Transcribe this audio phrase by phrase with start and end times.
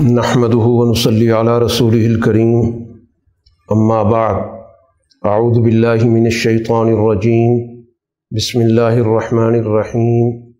[0.00, 2.86] نحمده ونصلي على رسوله الكريم.
[3.72, 4.44] أما بعد،
[5.26, 7.84] أعوذ بالله من الشيطان الرجيم.
[8.30, 10.54] بسم الله الرحمن الرحيم.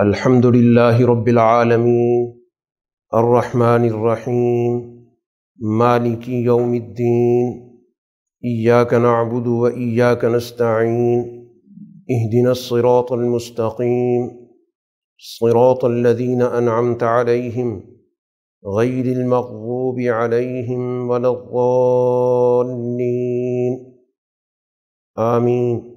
[0.00, 2.40] الحمد لله رب العالمين.
[3.14, 5.04] الرحمن الرحيم.
[5.60, 7.70] مالك يوم الدين.
[8.44, 11.20] إياك نعبد وإياك نستعين.
[12.10, 14.30] اهدنا الصراط المستقيم.
[15.18, 17.97] صراط الذين أنعمت عليهم.
[18.64, 21.78] غير المغضوب عليهم ولا الضالين.
[25.16, 25.94] آمين.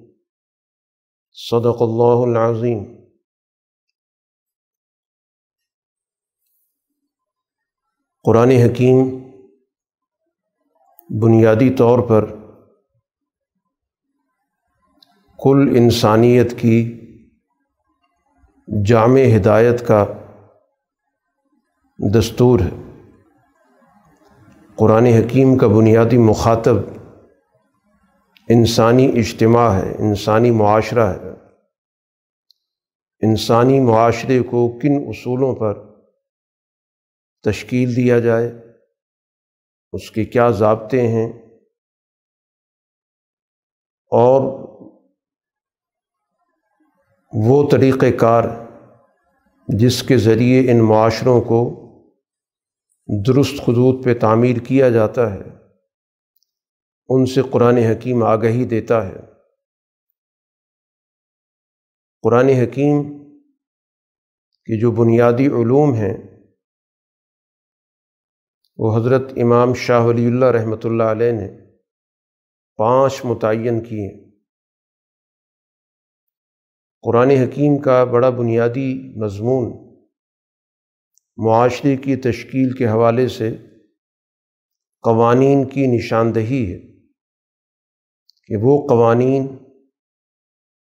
[1.32, 3.02] صدق الله العظيم.
[8.22, 9.22] قرآن حکیم
[11.22, 12.24] بنیادی طور پر
[15.38, 16.98] کل انسانیت کی
[18.84, 20.21] جامع ہدایت کا
[22.10, 23.00] دستور ہے۔
[24.76, 26.76] قرآن حکیم کا بنیادی مخاطب
[28.48, 31.30] انسانی اجتماع ہے، انسانی معاشرہ ہے۔
[33.20, 36.02] انسانی معاشرے کو کن اصولوں پر
[37.42, 38.52] تشکیل دیا جائے،
[39.92, 41.32] اس کے کیا ضابطے ہیں؟
[44.10, 44.62] اور
[47.32, 48.44] وہ طریقۂ کار
[49.68, 51.78] جس کے ذریعے ان معاشروں کو
[53.08, 55.42] درست خطوط پہ تعمیر کیا جاتا ہے۔
[57.08, 59.16] ان سے قرآن حکیم آگہی دیتا ہے۔
[62.22, 63.18] قرآن حکیم
[64.64, 66.16] کی جو بنیادی علوم ہیں،
[68.76, 71.48] وہ حضرت امام شاہ ولی اللہ رحمۃ اللہ علیہ نے
[72.76, 74.30] پانچ متعین کیے۔
[77.02, 79.91] قرآن حکیم کا بڑا بنیادی مضمون
[81.36, 83.56] معاشرے کی تشکیل کے حوالے سے
[85.02, 86.78] قوانین کی نشاندہی ہے
[88.46, 89.46] کہ وہ قوانین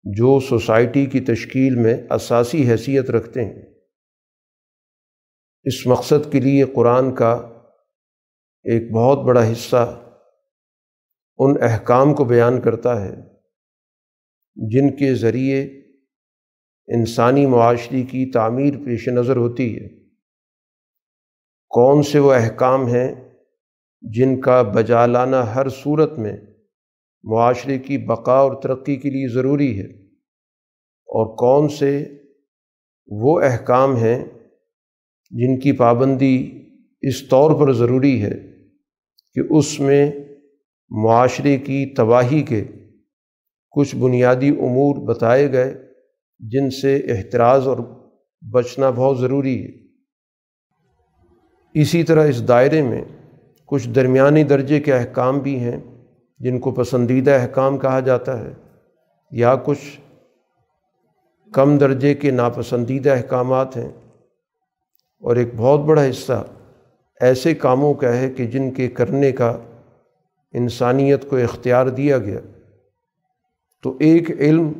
[0.04, 3.64] جو سوسائٹی کی تشکیل میں اساسی حیثیت رکھتے ہیں،
[5.64, 7.32] اس مقصد کے لیے قرآن کا
[8.64, 10.14] ایک بہت بڑا حصہ
[11.38, 13.16] ان احکام کو بیان کرتا ہے
[14.56, 15.64] جن کے ذریعے
[16.88, 20.01] انسانی معاشرے کی تعمیر پیش نظر ہوتی ہے۔
[21.74, 23.16] کون سے وہ احکام ہیں
[24.02, 26.38] جن کا بجا لانا ہر صورت میں
[27.24, 29.86] معاشرے کی بقا اور ترقی کے لیے ضروری ہے؟
[30.88, 32.06] اور کون سے
[33.08, 34.26] وہ احکام ہیں
[35.32, 36.52] جن کی پابندی
[37.02, 38.34] اس طور پر ضروری ہے
[39.34, 40.12] کہ اس میں
[40.90, 42.64] معاشرے کی تباہی کے
[43.72, 45.74] کچھ بنیادی امور بتائے گئے
[46.40, 47.78] جن سے احتراز اور
[48.52, 49.91] بچنا بہت ضروری ہے؟
[51.74, 53.02] اسی طرح اس دائرے میں
[53.66, 55.80] کچھ درمیانی درجے کے احکام بھی ہیں
[56.40, 58.54] جن کو پسندیدہ احکام کہا جاتا ہے،
[59.32, 60.00] یا کچھ
[61.54, 63.90] کم درجے کے ناپسندیدہ احکامات ہیں۔
[65.20, 66.44] اور ایک بہت بڑا حصہ
[67.22, 69.58] ایسے کاموں کا ہے کہ جن کے کرنے کا
[70.54, 72.40] انسانیت کو اختیار دیا گیا۔
[73.84, 74.72] تو ایک علم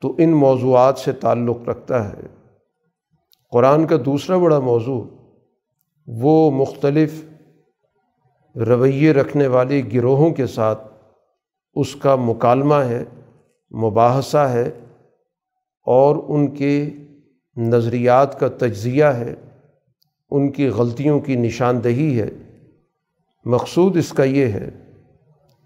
[0.00, 2.20] تو ان موضوعات سے تعلق رکھتا ہے۔
[3.50, 5.04] قرآن کا دوسرا بڑا موضوع
[6.06, 7.24] وہ مختلف
[8.56, 10.92] رویے رکھنے والے گروہوں کے ساتھ
[11.74, 13.04] اس کا مکالمہ ہے،
[13.70, 14.70] مباحثہ ہے
[15.86, 16.90] اور ان کے
[17.56, 19.34] نظریات کا تجزیہ ہے،
[20.30, 22.30] ان کی غلطیوں کی نشاندہی ہے۔
[23.44, 24.70] مقصود اس کا یہ ہے،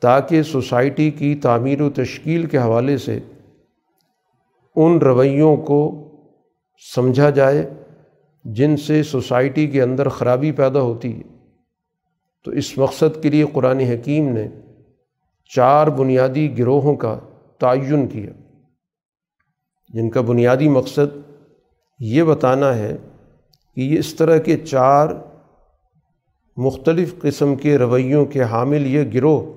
[0.00, 3.19] تاکہ سوسائٹی کی تعمیر و تشکیل کے حوالے سے
[4.76, 5.81] ان رویوں کو
[6.94, 7.70] سمجھا جائے
[8.53, 11.23] جن سے سوسائٹی کے اندر خرابی پیدا ہوتی ہے۔
[12.45, 14.49] تو اس مقصد کے لیے قرآن حکیم نے
[15.55, 17.19] چار بنیادی گروہوں کا
[17.59, 18.31] تعین کیا۔
[19.89, 21.19] جن کا بنیادی مقصد
[21.99, 22.97] یہ بتانا ہے
[23.75, 25.09] کہ یہ اس طرح کے چار
[26.56, 29.53] مختلف قسم کے رویوں کے حامل یہ گروہ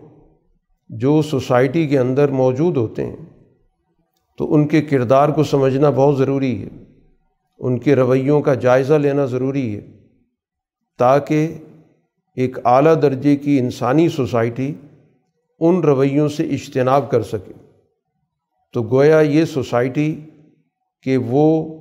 [0.90, 3.16] جو سوسائٹی کے اندر موجود ہوتے ہیں،
[4.38, 6.91] تو ان کے کردار کو سمجھنا بہت ضروری ہے۔
[7.62, 9.82] ان کے رویوں کا جائزہ لینا ضروری ہے،
[11.00, 11.58] تاکہ
[12.36, 14.74] ایک اعلیٰ درجے کی انسانی سوسائٹی
[15.60, 17.54] ان رویوں سے اجتناب کر سکے۔
[18.74, 20.20] تو گویا یہ سوسائٹی
[21.04, 21.78] کے وہ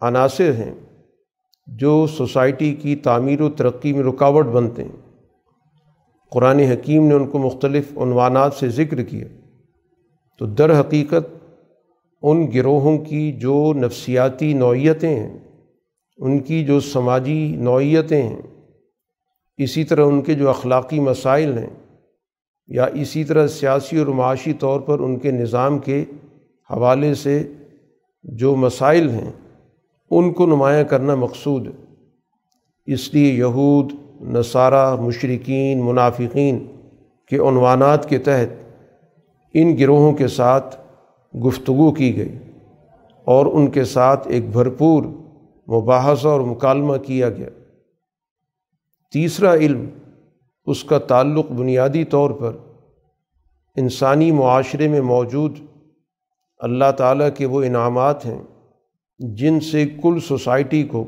[0.00, 0.74] عناصر ہیں
[1.66, 5.18] جو سوسائٹی کی تعمیر و ترقی میں رکاوٹ بنتے ہیں۔
[6.30, 9.24] قرآن حکیم نے ان کو مختلف عنوانات سے ذکر کیا۔
[10.38, 11.39] تو در حقیقت
[12.22, 15.38] ان گروہوں کی جو نفسیاتی نوعیتیں ہیں،
[16.18, 18.42] ان کی جو سماجی نوعیتیں ہیں،
[19.56, 21.70] اسی طرح ان کے جو اخلاقی مسائل ہیں
[22.68, 26.04] یا اسی طرح سیاسی اور معاشی طور پر ان کے نظام کے
[26.70, 27.48] حوالے سے
[28.22, 29.30] جو مسائل ہیں،
[30.10, 31.72] ان کو نمایاں کرنا مقصود ہے۔
[32.86, 36.66] اس لیے یہود، نصارہ مشرقین منافقین
[37.28, 38.76] کے عنوانات کے تحت
[39.54, 40.76] ان گروہوں کے ساتھ
[41.34, 42.38] گفتگو کی گئی
[43.24, 45.02] اور ان کے ساتھ ایک بھرپور
[45.70, 47.48] مباحثہ اور مکالمہ کیا گیا۔
[49.12, 49.88] تیسرا علم
[50.64, 52.56] اس کا تعلق بنیادی طور پر
[53.76, 55.58] انسانی معاشرے میں موجود
[56.58, 58.42] اللہ تعالیٰ کے وہ انعامات ہیں
[59.18, 61.04] جن سے کل سوسائٹی کو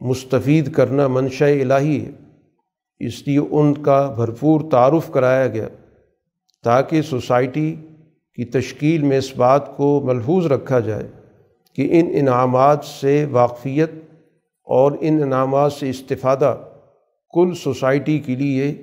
[0.00, 2.10] مستفید کرنا منشا الہی ہے۔
[2.98, 5.68] اس لیے ان کا بھرپور تعارف کرایا گیا
[6.64, 7.76] تاکہ سوسائٹی
[8.38, 11.08] کی تشکیل میں اس بات کو ملحوظ رکھا جائے
[11.74, 13.90] کہ ان انعامات سے واقفیت
[14.64, 16.56] اور ان انعامات سے استفادہ
[17.34, 18.74] کل سوسائٹی کے لیے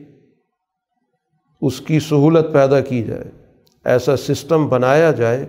[1.61, 3.23] اس کی سہولت پیدا کی جائے،
[3.85, 5.45] ایسا سسٹم بنایا جائے،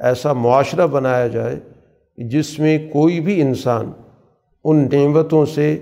[0.00, 1.60] ایسا معاشرہ بنایا جائے
[2.18, 3.92] جس میں کوئی بھی انسان
[4.64, 5.78] ان نعمتوں سے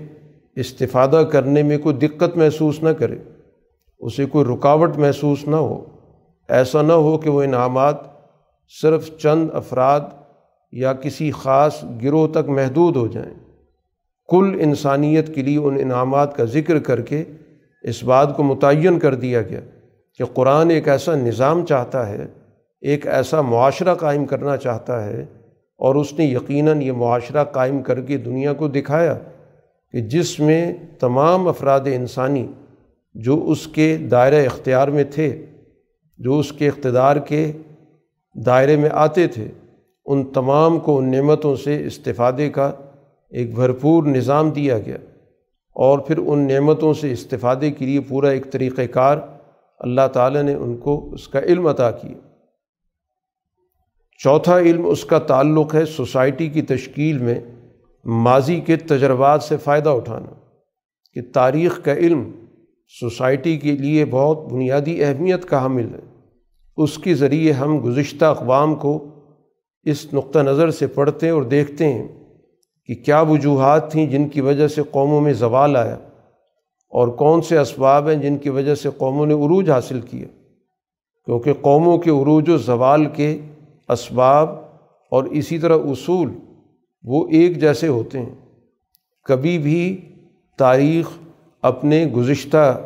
[0.55, 3.17] استفادہ کرنے میں کوئی دقت محسوس نہ کرے،
[3.99, 5.96] اسے کوئی رکاوٹ محسوس نہ ہو۔
[6.49, 7.95] ایسا نہ ہو کہ وہ انعامات
[8.81, 10.01] صرف چند افراد
[10.71, 13.33] یا کسی خاص گروہ تک محدود ہو جائیں۔
[14.29, 17.23] کل انسانیت کے لیے ان انعامات کا ذکر کر کے
[17.83, 19.59] اس بات کو متعین کر دیا گیا
[20.17, 22.25] کہ قرآن ایک ایسا نظام چاہتا ہے،
[22.81, 25.25] ایک ایسا معاشرہ قائم کرنا چاہتا ہے
[25.77, 29.15] اور اس نے یقیناً یہ معاشرہ قائم کر کے دنیا کو دکھایا
[29.93, 32.47] کہ جس میں تمام افراد انسانی
[33.15, 35.45] جو اس کے دائرۂ اختیار میں تھے
[36.17, 37.51] جو اس کے اقتدار کے
[38.45, 39.47] دائرے میں آتے تھے،
[40.05, 42.71] ان تمام کو ان نعمتوں سے استفادے کا
[43.29, 44.97] ایک بھرپور نظام دیا گیا
[45.75, 49.17] اور پھر ان نعمتوں سے استفادے کے لیے پورا ایک طریقۂ کار
[49.79, 52.27] اللہ تعالیٰ نے ان کو اس کا علم عطا کیا۔
[54.17, 57.39] چوتھا علم اس کا تعلق ہے سوسائٹی کی تشکیل میں
[58.05, 60.33] ماضی کے تجربات سے فائدہ اٹھانا
[61.13, 62.31] کہ تاریخ کا علم
[62.99, 65.99] سوسائٹی کے لیے بہت بنیادی اہمیت کا حامل ہے۔
[66.77, 69.07] اس کے ذریعے ہم گزشتہ اقوام کو
[69.83, 72.07] اس نقطہ نظر سے پڑھتے ہیں اور دیکھتے ہیں
[72.85, 75.95] کہ کیا وجوہات تھیں جن کی وجہ سے قوموں میں زوال آیا
[76.89, 80.25] اور کون سے اسباب ہیں جن کی وجہ سے قوموں نے عروج حاصل کیا۔
[81.25, 83.39] کیونکہ قوموں کے عروج و زوال کے
[83.89, 84.49] اسباب
[85.11, 86.31] اور اسی طرح اصول
[87.03, 88.35] وہ ایک جیسے ہوتے ہیں۔
[89.25, 90.01] کبھی بھی
[90.57, 91.09] تاریخ
[91.67, 92.79] اپنے گزشتہ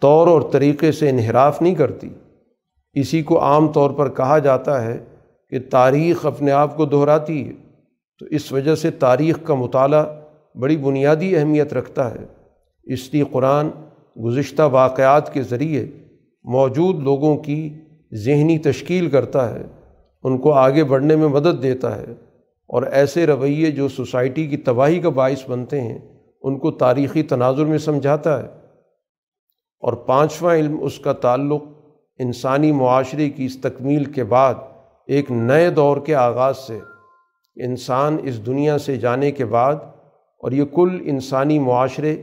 [0.00, 2.08] طور اور طریقے سے انحراف نہیں کرتی۔
[2.94, 4.98] اسی کو عام طور پر کہا جاتا ہے
[5.50, 7.52] کہ تاریخ اپنے آپ کو دہراتی ہے،
[8.20, 10.04] تو اس وجہ سے تاریخ کا مطالعہ
[10.54, 12.24] بڑی بنیادی اہمیت رکھتا ہے۔
[12.84, 13.68] اس لیے قرآن
[14.24, 15.86] گزشتہ واقعات کے ذریعے
[16.44, 17.68] موجود لوگوں کی
[18.14, 19.62] ذہنی تشکیل کرتا ہے،
[20.24, 22.12] ان کو آگے بڑھنے میں مدد دیتا ہے
[22.70, 25.98] اور ایسے رویے جو سوسائٹی کی تباہی کا باعث بنتے ہیں
[26.44, 28.46] ان کو تاریخی تناظر میں سمجھاتا ہے
[29.82, 31.62] اور پانچواں علم اس کا تعلق
[32.20, 34.54] انسانی معاشرے کی اس تکمیل کے بعد
[35.08, 36.78] ایک نئے دور کے آغاز سے،
[37.56, 42.16] انسان اس دنیا سے جانے کے بعد، اور یہ کل انسانی معاشرے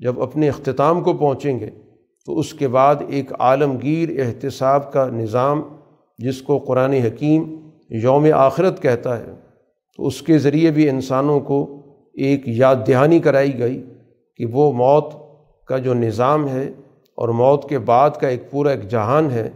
[0.00, 1.70] جب اپنے اختتام کو پہنچیں گے،
[2.28, 5.62] تو اس کے بعد ایک عالمگیر احتساب کا نظام
[6.18, 7.44] جس کو قرآن حکیم
[8.02, 9.32] یوم آخرت کہتا ہے،
[9.98, 11.64] تو اس کے ذریعے بھی انسانوں کو
[12.14, 13.84] ایک یاد دہانی کرائی گئی
[14.36, 15.12] کہ وہ موت
[15.66, 16.72] کا جو نظام ہے
[17.14, 19.50] اور موت کے بعد کا ایک پورا ایک جہان ہے،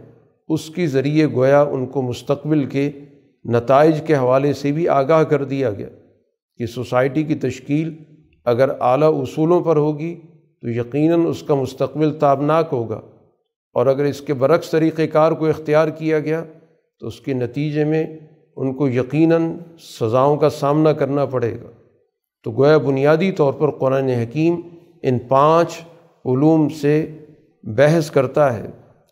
[0.47, 2.91] اس کے ذریعے گویا ان کو مستقبل کے
[3.45, 5.87] نتائج کے حوالے سے بھی آگاہ کر دیا گیا
[6.57, 7.93] کہ سوسائٹی کی تشکیل
[8.45, 10.19] اگر اعلیٰ اصولوں پر ہوگی
[10.61, 13.01] تو یقیناً اس کا مستقبل تابناک ہوگا۔
[13.73, 16.43] اور اگر اس کے برعکس طریقۂ کار کو اختیار کیا گیا
[16.99, 18.19] تو اس کے نتیجے میں
[18.55, 21.78] ان کو یقیناً سزاؤں کا سامنا کرنا پڑے گا۔
[22.43, 24.61] تو گویا بنیادی طور پر قرآن حکیم
[25.03, 25.79] ان پانچ
[26.25, 27.17] علوم سے
[27.63, 28.67] بحث کرتا ہے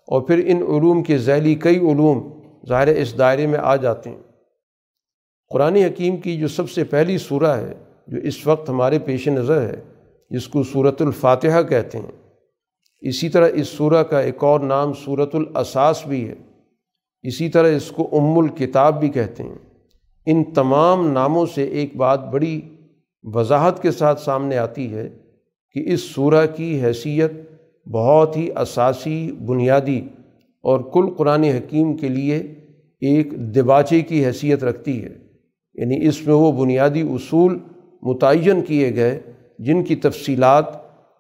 [0.08, 2.30] اور پھر ان علوم کے ذیلی کئی علوم
[2.70, 4.18] ظاہر اس دائرے میں آ جاتے ہیں۔
[5.50, 7.74] قرآن حکیم کی جو سب سے پہلی صورہ ہے،
[8.08, 9.82] جو اس وقت ہمارے پیش نظر ہے،
[10.30, 12.32] جس کو صورت الفاتحہ کہتے ہیں۔
[13.02, 16.36] اسی طرح اس صورہ کا ایک اور نام صورت الاساس بھی ہے۔
[17.22, 19.56] اسی طرح اس کو ام الکتاب بھی کہتے ہیں۔
[20.26, 22.62] ان تمام ناموں سے ایک بات بڑی
[23.34, 25.10] وضاحت کے ساتھ سامنے آتی ہے
[25.72, 27.32] کہ اس صورہ کی حیثیت
[27.90, 30.02] بہت ہی اساسی، بنیادی
[30.62, 32.38] اور کل قرآن حکیم کے لیے
[33.02, 35.10] ایک دباچے کی حیثیت رکھتی ہے۔
[35.74, 37.58] یعنی اس میں وہ بنیادی اصول
[38.02, 39.20] متعین کیے گئے
[39.60, 40.66] جن کی تفصیلات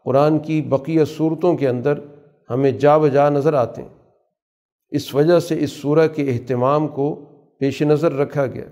[0.03, 1.93] قرآن کی بقیہ صورتوں کے اندر
[2.49, 3.89] ہمیں جا بجا نظر آتے ہیں۔
[4.89, 7.15] اس وجہ سے اس سورہ کے اہتمام کو
[7.59, 8.65] پیش نظر رکھا گیا۔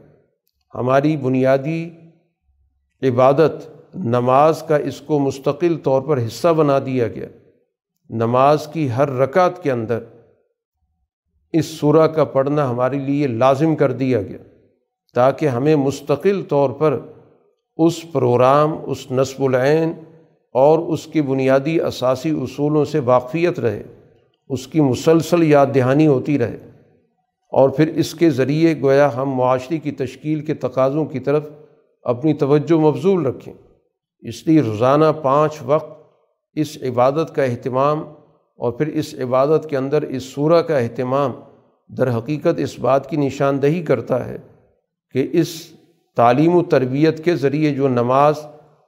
[0.75, 1.89] ہماری بنیادی
[3.07, 7.27] عبادت، نماز کا اس کو مستقل طور پر حصہ بنا دیا گیا۔
[8.09, 9.99] نماز کی ہر رکعت کے اندر
[11.53, 14.37] اس سورہ کا پڑھنا ہمارے لیے لازم کر دیا گیا،
[15.13, 16.99] تاکہ ہمیں مستقل طور پر
[17.77, 19.93] اس پروگرام، اس نصب العین
[20.53, 23.83] اور اس کی بنیادی اساسی اصولوں سے واقفیت رہے،
[24.49, 26.57] اس کی مسلسل یاد دہانی ہوتی رہے۔
[27.51, 31.49] اور پھر اس کے ذریعے گویا ہم معاشرے کی تشکیل کے تقاضوں کی طرف
[32.05, 33.53] اپنی توجہ مبزول رکھیں۔
[34.23, 35.91] اس لیے روزانہ پانچ وقت
[36.55, 38.03] اس عبادت کا اہتمام
[38.59, 41.31] اور پھر اس عبادت کے اندر اس سورہ کا اہتمام
[41.89, 44.37] در حقیقت اس بات کی نشاندہی کرتا ہے
[45.15, 45.49] کہ اس
[46.17, 48.35] تعلیم و تربیت کے ذریعے جو نماز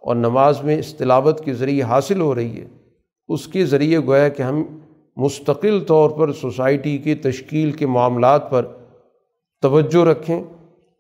[0.02, 2.68] اور نماز میں استلاوت کے ذریعے حاصل ہو رہی ہے،
[3.28, 4.64] اس کے ذریعے گویا کہ ہم
[5.18, 8.66] مستقل طور پر سوسائٹی کی تشکیل کے معاملات پر
[9.62, 10.44] توجہ رکھیں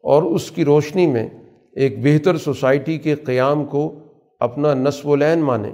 [0.03, 1.27] اور اس کی روشنی میں
[1.77, 3.99] ایک بہتر سوسائٹی کے قیام کو
[4.39, 5.71] اپنا نصب العین مانیں۔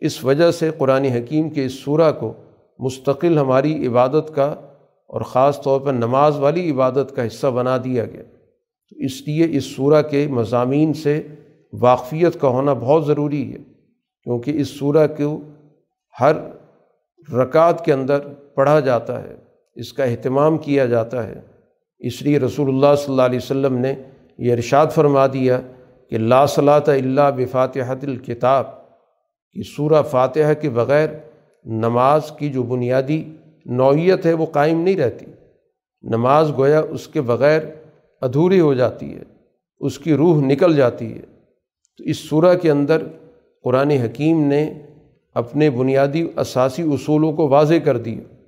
[0.00, 2.32] اس وجہ سے قرآن حکیم کے اس سورہ کو
[2.78, 4.44] مستقل ہماری عبادت کا
[5.06, 8.22] اور خاص طور پر نماز والی عبادت کا حصہ بنا دیا گیا۔
[8.90, 11.22] تو اس لیے اس سورہ کے مضامین سے
[11.72, 13.58] واقفیت کا ہونا بہت ضروری ہے،
[14.24, 15.40] کیونکہ اس سورہ کو
[16.20, 16.32] ہر
[17.34, 18.18] رکعت کے اندر
[18.54, 19.36] پڑھا جاتا ہے،
[19.74, 21.40] اس کا اہتمام کیا جاتا ہے۔
[21.98, 23.94] اس لیے رسول اللہ صلی اللہ علیہ وسلم نے
[24.42, 25.60] یہ ارشاد فرما دیا
[26.10, 28.66] کہ لا صلاۃ اللہ بفاتحت الکتاب
[29.52, 31.08] کہ سورہ فاتحہ کے بغیر
[31.64, 33.24] نماز کی جو بنیادی
[33.66, 35.26] نوعیت ہے وہ قائم نہیں رہتی۔
[36.02, 37.60] نماز گویا اس کے بغیر
[38.20, 39.22] ادھوری ہو جاتی ہے،
[39.80, 41.22] اس کی روح نکل جاتی ہے۔
[41.98, 43.02] تو اس سورہ کے اندر
[43.64, 44.74] قرآن حکیم نے
[45.34, 48.41] اپنے بنیادی اساسی اصولوں کو واضح کر دیا۔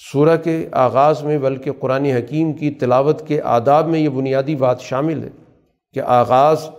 [0.00, 4.80] سورہ کے آغاز میں، بلکہ قرآن حکیم کی تلاوت کے آداب میں یہ بنیادی بات
[4.80, 5.28] شامل ہے
[5.92, 6.70] کہ آغاز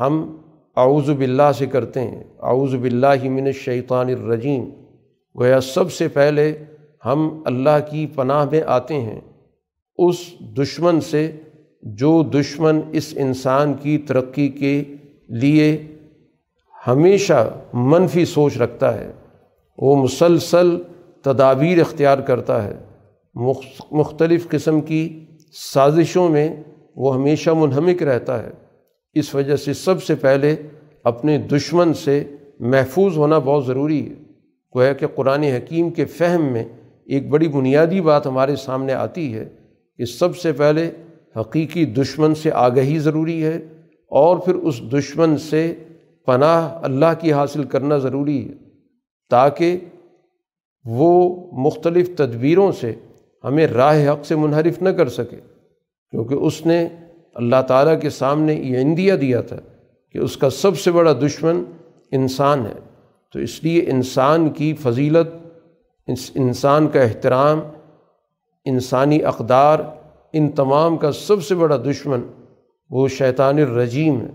[0.00, 0.36] ہم
[0.76, 4.64] اعوذ باللہ سے کرتے ہیں۔ اعوذ باللہ من الشیطان الرجیم۔
[5.40, 6.58] گویا سب سے پہلے
[7.06, 9.20] ہم اللہ کی پناہ میں آتے ہیں۔
[9.96, 10.16] اس
[10.58, 11.30] دشمن سے
[11.82, 14.84] جو دشمن اس انسان کی ترقی کے
[15.28, 15.82] لیے
[16.86, 19.12] ہمیشہ منفی سوچ رکھتا ہے۔
[19.78, 20.76] وہ مسلسل
[21.24, 22.78] تدابیر اختیار کرتا ہے۔
[23.92, 25.24] مختلف قسم کی
[25.72, 26.56] سازشوں میں
[26.96, 28.50] وہ ہمیشہ منہمک رہتا ہے۔
[29.14, 30.56] اس وجہ سے سب سے پہلے
[31.04, 32.24] اپنے دشمن سے
[32.60, 34.14] محفوظ ہونا بہت ضروری ہے۔
[34.76, 36.64] گویا کہ قرآن حکیم کے فہم میں
[37.06, 39.48] ایک بڑی بنیادی بات ہمارے سامنے آتی ہے
[39.98, 40.90] کہ سب سے پہلے
[41.40, 43.56] حقیقی دشمن سے آگہی ضروری ہے
[44.08, 45.74] اور پھر اس دشمن سے
[46.26, 48.52] پناہ اللہ کی حاصل کرنا ضروری ہے
[49.30, 49.78] تاکہ
[50.84, 52.94] وہ مختلف تدبیروں سے
[53.44, 55.36] ہمیں راہ حق سے منحرف نہ کر سکے۔
[56.10, 56.88] کیونکہ اس نے
[57.34, 59.56] اللہ تعالیٰ کے سامنے یہ اندیا دیا تھا
[60.12, 61.64] کہ اس کا سب سے بڑا دشمن
[62.12, 62.72] انسان ہے۔
[63.32, 65.28] تو اس لیے انسان کی فضیلت
[66.34, 67.60] انسان کا احترام،
[68.64, 69.78] انسانی اقدار،
[70.32, 72.20] ان تمام کا سب سے بڑا دشمن
[72.90, 74.30] وہ شیطان الرجیم ہے۔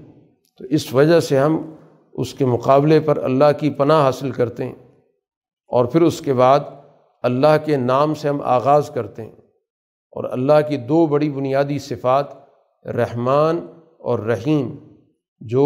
[0.57, 1.75] تو اس وجہ سے ہم
[2.13, 4.88] اس کے مقابلے پر اللہ کی پناہ حاصل کرتے ہیں۔
[5.71, 6.59] اور پھر اس کے بعد
[7.23, 9.31] اللہ کے نام سے ہم آغاز کرتے ہیں
[10.13, 12.33] اور اللہ کی دو بڑی بنیادی صفات
[12.85, 13.59] رحمان
[13.99, 14.75] اور رحیم،
[15.41, 15.65] جو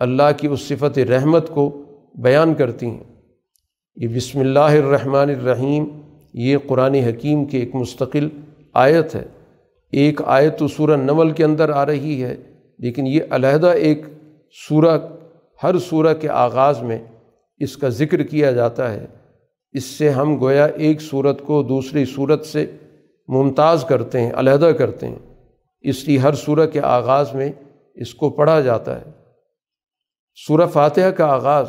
[0.00, 1.70] اللہ کی اس صفت رحمت کو
[2.14, 3.04] بیان کرتی ہیں۔
[3.96, 5.84] یہ بسم اللہ الرحمن الرحیم،
[6.34, 8.28] یہ قرآن حکیم کی ایک مستقل
[8.74, 9.24] آیت ہے۔
[9.92, 12.34] ایک آیت تو سورہ نول کے اندر آ رہی ہے،
[12.78, 14.02] لیکن یہ علیحدہ ایک
[14.68, 14.98] سورہ،
[15.62, 16.98] ہر سورہ کے آغاز میں
[17.56, 19.06] اس کا ذکر کیا جاتا ہے۔
[19.72, 22.76] اس سے ہم گویا ایک صورت کو دوسری صورت سے
[23.28, 25.18] ممتاز کرتے ہیں، علیحدہ کرتے ہیں۔
[25.80, 27.52] اس لیے ہر سورہ کے آغاز میں
[27.94, 29.10] اس کو پڑھا جاتا ہے۔
[30.46, 31.66] سورہ فاتحہ کا آغاز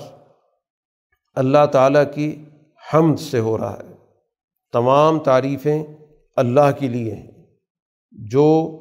[1.35, 2.43] اللہ تعالیٰ کی
[2.93, 3.93] حمد سے ہو رہا ہے۔
[4.73, 5.83] تمام تعریفیں
[6.35, 7.31] اللہ کے لیے ہیں۔
[8.11, 8.79] جو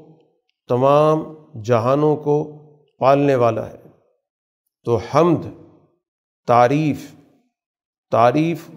[0.69, 1.35] تمام
[1.65, 2.61] جہانوں کو
[2.99, 3.77] پالنے والا ہے۔
[4.85, 5.64] تو حمد
[6.47, 7.15] تعریف
[8.11, 8.71] تعریف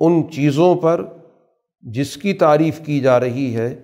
[0.00, 1.04] ان چیزوں پر
[1.80, 3.82] جس کی تعریف کی جا رہی ہے،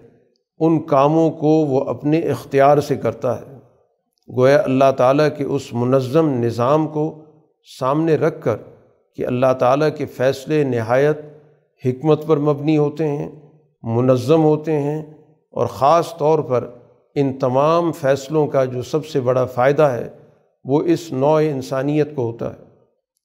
[0.59, 3.59] ان کاموں کو وہ اپنے اختیار سے کرتا ہے۔
[4.37, 7.25] گویا اللہ تعالیٰ کے اس منظم نظام کو
[7.79, 8.57] سامنے رکھ کر
[9.15, 11.21] کہ اللہ تعالیٰ کے فیصلے نہایت
[11.85, 13.31] حکمت پر مبنی ہوتے ہیں،
[13.83, 15.03] منظم ہوتے ہیں
[15.51, 16.71] اور خاص طور پر
[17.15, 20.09] ان تمام فیصلوں کا جو سب سے بڑا فائدہ ہے،
[20.65, 22.74] وہ اس نوع انسانیت کو ہوتا ہے۔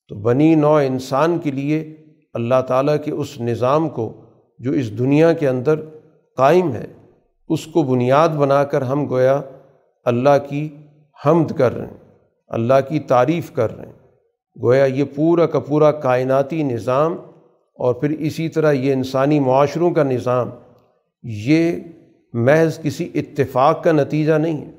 [0.09, 1.95] تو بنی نوع انسان کے لیے
[2.33, 4.11] اللہ تعالیٰ کے اس نظام کو
[4.59, 5.79] جو اس دنیا کے اندر
[6.37, 6.85] قائم ہے،
[7.49, 9.41] اس کو بنیاد بنا کر ہم گویا
[10.05, 10.67] اللہ کی
[11.25, 11.97] حمد کر رہے ہیں،
[12.47, 13.93] اللہ کی تعریف کر رہے ہیں۔
[14.61, 17.15] گویا یہ پورا کا پورا کائناتی نظام
[17.79, 20.49] اور پھر اسی طرح یہ انسانی معاشروں کا نظام،
[21.23, 21.71] یہ
[22.33, 24.71] محض کسی اتفاق کا نتیجہ نہیں ہے،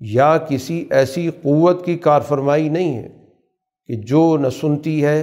[0.00, 3.08] یا کسی ایسی قوت کی کار فرمائی نہیں ہے۔
[3.88, 5.20] کہ جو نہ سنتی ہے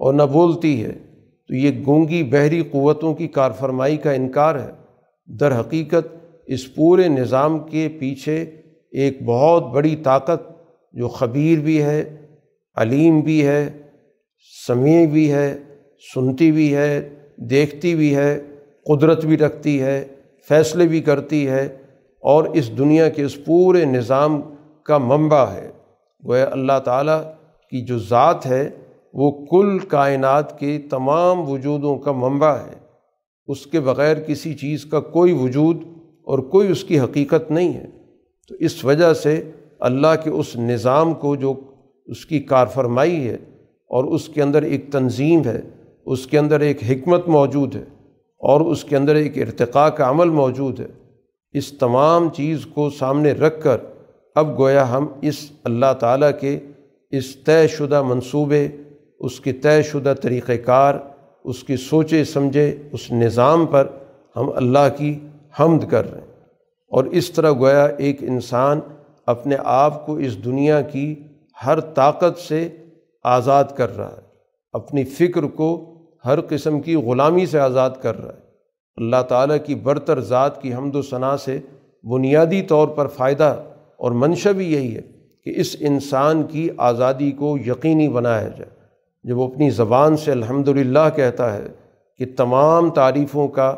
[0.00, 0.92] اور نہ بولتی ہے،
[1.48, 4.70] تو یہ گونگی بحری قوتوں کی کار فرمائی کا انکار ہے۔
[5.28, 6.08] در حقیقت،
[6.46, 8.42] اس پورے نظام کے پیچھے
[8.92, 10.50] ایک بہت بڑی طاقت
[10.94, 12.02] جو خبیر بھی ہے،
[12.76, 13.68] علیم بھی ہے،
[14.66, 15.58] سمیع بھی ہے،
[16.14, 17.08] سنتی بھی ہے،
[17.50, 18.40] دیکھتی بھی ہے،
[18.86, 20.04] قدرت بھی رکھتی ہے،
[20.48, 21.64] فیصلے بھی کرتی ہے،
[22.22, 24.40] اور اس دنیا کے اس پورے نظام
[24.82, 25.70] کا منبع ہے۔
[26.22, 27.20] گویا اللہ تعالیٰ
[27.72, 28.70] کی جو ذات ہے،
[29.14, 32.78] وہ کل کائنات کے تمام وجودوں کا منبع ہے۔
[33.46, 35.76] اس کے بغیر کسی چیز کا کوئی وجود
[36.24, 37.86] اور کوئی اس کی حقیقت نہیں ہے۔
[38.48, 39.50] تو اس وجہ سے
[39.80, 41.54] اللہ کے اس نظام کو جو
[42.06, 43.36] اس کی کار فرمائی ہے
[43.88, 45.60] اور اس کے اندر ایک تنظیم ہے،
[46.06, 47.84] اس کے اندر ایک حکمت موجود ہے
[48.38, 50.88] اور اس کے اندر ایک ارتقاء کا عمل موجود ہے۔
[51.52, 53.76] اس تمام چیز کو سامنے رکھ کر
[54.34, 56.58] اب گویا ہم اس اللہ تعالیٰ کے
[57.12, 58.68] اس طے شدہ منصوبے،
[59.20, 60.94] اس کے طے شدہ طریقۂ کار،
[61.44, 63.86] اس کی سوچے سمجھے، اس نظام پر
[64.36, 65.18] ہم اللہ کی
[65.60, 66.26] حمد کر رہے ہیں۔
[66.88, 68.80] اور اس طرح گویا ایک انسان
[69.26, 71.14] اپنے آپ کو اس دنیا کی
[71.66, 72.68] ہر طاقت سے
[73.24, 74.22] آزاد کر رہا ہے۔
[74.72, 78.40] اپنی فکر کو ہر قسم کی غلامی سے آزاد کر رہا ہے۔
[78.96, 81.60] اللہ تعالیٰ کی برتر ذات کی حمد و ثناء سے
[82.04, 83.62] بنیادی طور پر فائدہ
[83.96, 88.70] اور منشا بھی یہی ہے۔ کہ اس انسان کی آزادی کو یقینی بنایا جائے۔
[89.24, 91.66] جب وہ اپنی زبان سے الحمد للہ کہتا ہے
[92.18, 93.74] کہ تمام تعریفوں کا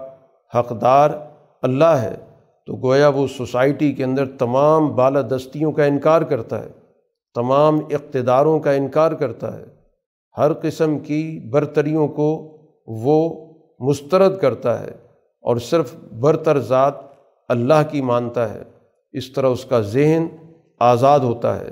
[0.55, 1.11] حقدار
[1.63, 2.17] اللہ ہے،
[2.67, 6.69] تو گویا وہ سوسائٹی کے اندر تمام بالادستیوں کا انکار کرتا ہے،
[7.35, 9.65] تمام اقتداروں کا انکار کرتا ہے۔
[10.39, 13.47] ہر قسم کی برتریوں کو وہ
[13.81, 14.91] مسترد کرتا ہے
[15.43, 16.95] اور صرف برتر ذات
[17.49, 18.63] اللہ کی مانتا ہے۔
[19.13, 20.27] اس طرح اس کا ذہن
[20.85, 21.71] آزاد ہوتا ہے۔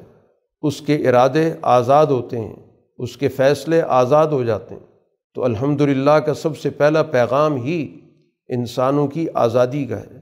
[0.62, 2.56] اس کے ارادے آزاد ہوتے ہیں،
[2.98, 4.86] اس کے فیصلے آزاد ہو جاتے ہیں۔
[5.34, 8.00] تو الحمد للہ کا سب سے پہلا پیغام ہی
[8.48, 10.20] انسانوں کی آزادی کا ہے۔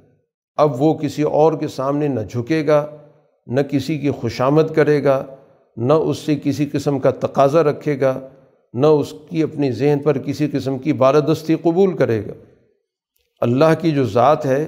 [0.57, 2.87] اب وہ کسی اور کے سامنے نہ جھکے گا،
[3.47, 5.25] نہ کسی کی خوشامد کرے گا،
[5.77, 8.21] نہ اس سے کسی قسم کا تقاضا رکھے گا،
[8.75, 12.33] نہ اس کی اپنی ذہن پر کسی قسم کی بالادستی قبول کرے گا۔
[13.41, 14.67] اللہ کی جو ذات ہے،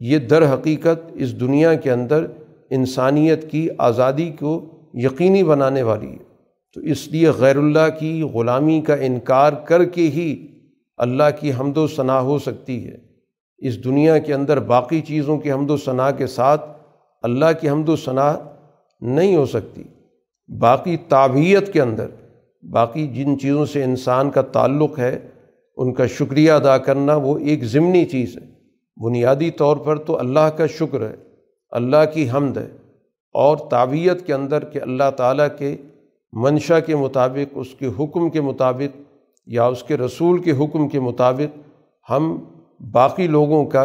[0.00, 2.26] یہ در حقیقت اس دنیا کے اندر
[2.74, 6.32] انسانیت کی آزادی کو یقینی بنانے والی ہے۔
[6.74, 10.46] تو اس لیے غیر اللہ کی غلامی کا انکار کر کے ہی
[10.96, 12.96] اللہ کی حمد و ثناء ہو سکتی ہے۔
[13.58, 16.70] اس دنیا کے اندر باقی چیزوں کی حمد و ثناء کے ساتھ
[17.22, 18.32] اللہ کی حمد و ثناء
[19.00, 19.82] نہیں ہو سکتی۔
[20.58, 22.06] باقی تعبیت کے اندر،
[22.70, 25.18] باقی جن چیزوں سے انسان کا تعلق ہے،
[25.76, 28.52] ان کا شکریہ ادا کرنا وہ ایک ضمنی چیز ہے۔
[29.04, 31.31] بنیادی طور پر تو اللہ کا شکر ہے۔
[31.72, 32.68] اللہ کی حمد ہے
[33.32, 35.76] اور تعبیت کے اندر کہ اللہ تعالیٰ کے
[36.32, 39.00] منشا کے مطابق، اس کے حکم کے مطابق
[39.46, 41.58] یا اس کے رسول کے حکم کے مطابق
[42.10, 42.38] ہم
[42.92, 43.84] باقی لوگوں کا،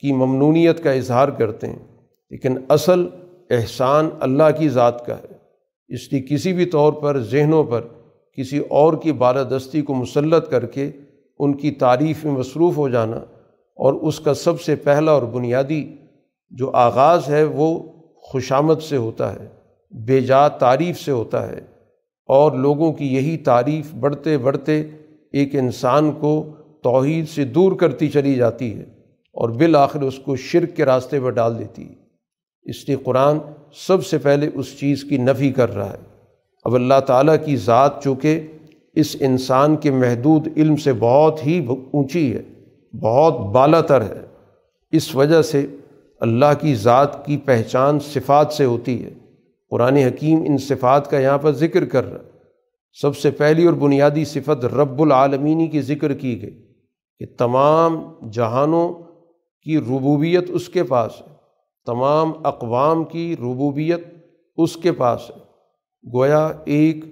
[0.00, 1.98] کی ممنونیت کا اظہار کرتے ہیں۔
[2.30, 3.08] لیکن اصل
[3.50, 5.34] احسان اللہ کی ذات کا ہے۔
[5.88, 7.80] اس لیے کسی بھی طور پر، ذہنوں پر
[8.32, 10.90] کسی اور کی بالادستی کو مسلط کر کے
[11.38, 13.16] ان کی تعریف میں مصروف ہو جانا
[13.76, 15.96] اور اس کا سب سے پہلا اور بنیادی
[16.58, 17.82] جو آغاز ہے وہ
[18.16, 19.48] خوشامد سے ہوتا ہے،
[19.90, 21.60] بے جا تعریف سے ہوتا ہے۔
[22.26, 24.82] اور لوگوں کی یہی تعریف بڑھتے بڑھتے
[25.32, 26.46] ایک انسان کو
[26.82, 28.82] توحید سے دور کرتی چلی جاتی ہے
[29.32, 31.94] اور بالآخر اس کو شرک کے راستے پر ڈال دیتی ہے۔
[32.62, 33.38] اس لیے قرآن
[33.74, 35.98] سب سے پہلے اس چیز کی نفی کر رہا ہے۔
[36.64, 38.40] اب اللہ تعالیٰ کی ذات چونکہ
[38.94, 42.42] اس انسان کے محدود علم سے بہت ہی اونچی ہے،
[42.96, 44.20] بہت بالا تر ہے۔
[44.92, 45.66] اس وجہ سے
[46.24, 49.14] اللہ کی ذات کی پہچان صفات سے ہوتی ہے۔
[49.70, 52.20] قرآن حکیم ان صفات کا یہاں پر ذکر کر رہا
[53.02, 56.72] سب سے پہلی اور بنیادی صفت رب العالمینی کی ذکر کی گئی
[57.18, 58.00] کہ تمام
[58.32, 58.94] جہانوں
[59.62, 61.26] کی ربوبیت اس کے پاس ہے۔
[61.86, 64.04] تمام اقوام کی ربوبیت
[64.56, 65.40] اس کے پاس ہے۔
[66.16, 67.04] گویا ایک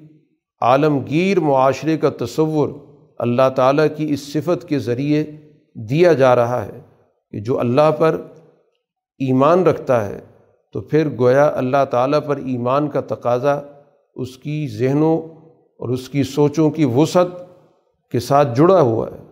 [0.60, 2.68] عالمگیر معاشرے کا تصور
[3.18, 5.24] اللہ تعالیٰ کی اس صفت کے ذریعے
[5.74, 6.80] دیا جا رہا ہے
[7.30, 8.20] کہ جو اللہ پر
[9.26, 10.20] ایمان رکھتا ہے،
[10.72, 13.60] تو پھر گویا اللہ تعالیٰ پر ایمان کا تقاضا
[14.14, 15.18] اس کی ذہنوں
[15.78, 17.26] اور اس کی سوچوں کی وسعت
[18.10, 19.22] کے ساتھ جڑا ہوا ہے۔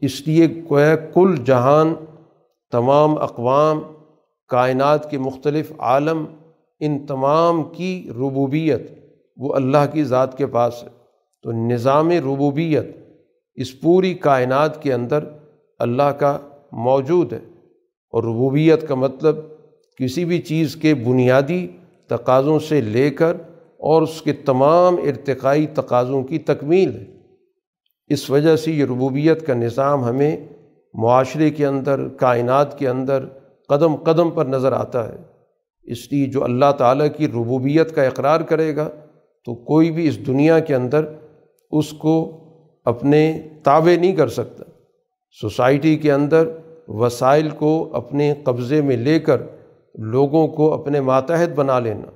[0.00, 1.94] اس لیے گویا کل جہان،
[2.72, 3.80] تمام اقوام،
[4.48, 6.24] کائنات کے مختلف عالم،
[6.80, 8.82] ان تمام کی ربوبیت،
[9.36, 10.88] وہ اللہ کی ذات کے پاس ہے۔
[11.42, 12.86] تو نظام ربوبیت
[13.54, 15.24] اس پوری کائنات کے اندر
[15.78, 16.38] اللہ کا
[16.72, 17.40] موجود ہے۔
[18.10, 19.36] اور ربوبیت کا مطلب
[19.96, 21.66] کسی بھی چیز کے بنیادی
[22.06, 23.36] تقاضوں سے لے کر
[23.78, 27.04] اور اس کے تمام ارتقائی تقاضوں کی تکمیل ہے۔
[28.06, 30.36] اس وجہ سے یہ ربوبیت کا نظام ہمیں
[30.94, 33.24] معاشرے کے اندر، کائنات کے اندر
[33.68, 35.16] قدم قدم پر نظر آتا ہے۔
[35.84, 38.88] اس لیے جو اللہ تعالیٰ کی ربوبیت کا اقرار کرے گا،
[39.44, 41.04] تو کوئی بھی اس دنیا کے اندر
[41.70, 42.40] اس کو
[42.84, 44.64] اپنے تابع نہیں کر سکتا۔
[45.40, 46.48] سوسائٹی کے اندر
[46.88, 49.42] وسائل کو اپنے قبضے میں لے کر
[49.94, 52.06] لوگوں کو اپنے ماتحت بنا لینا،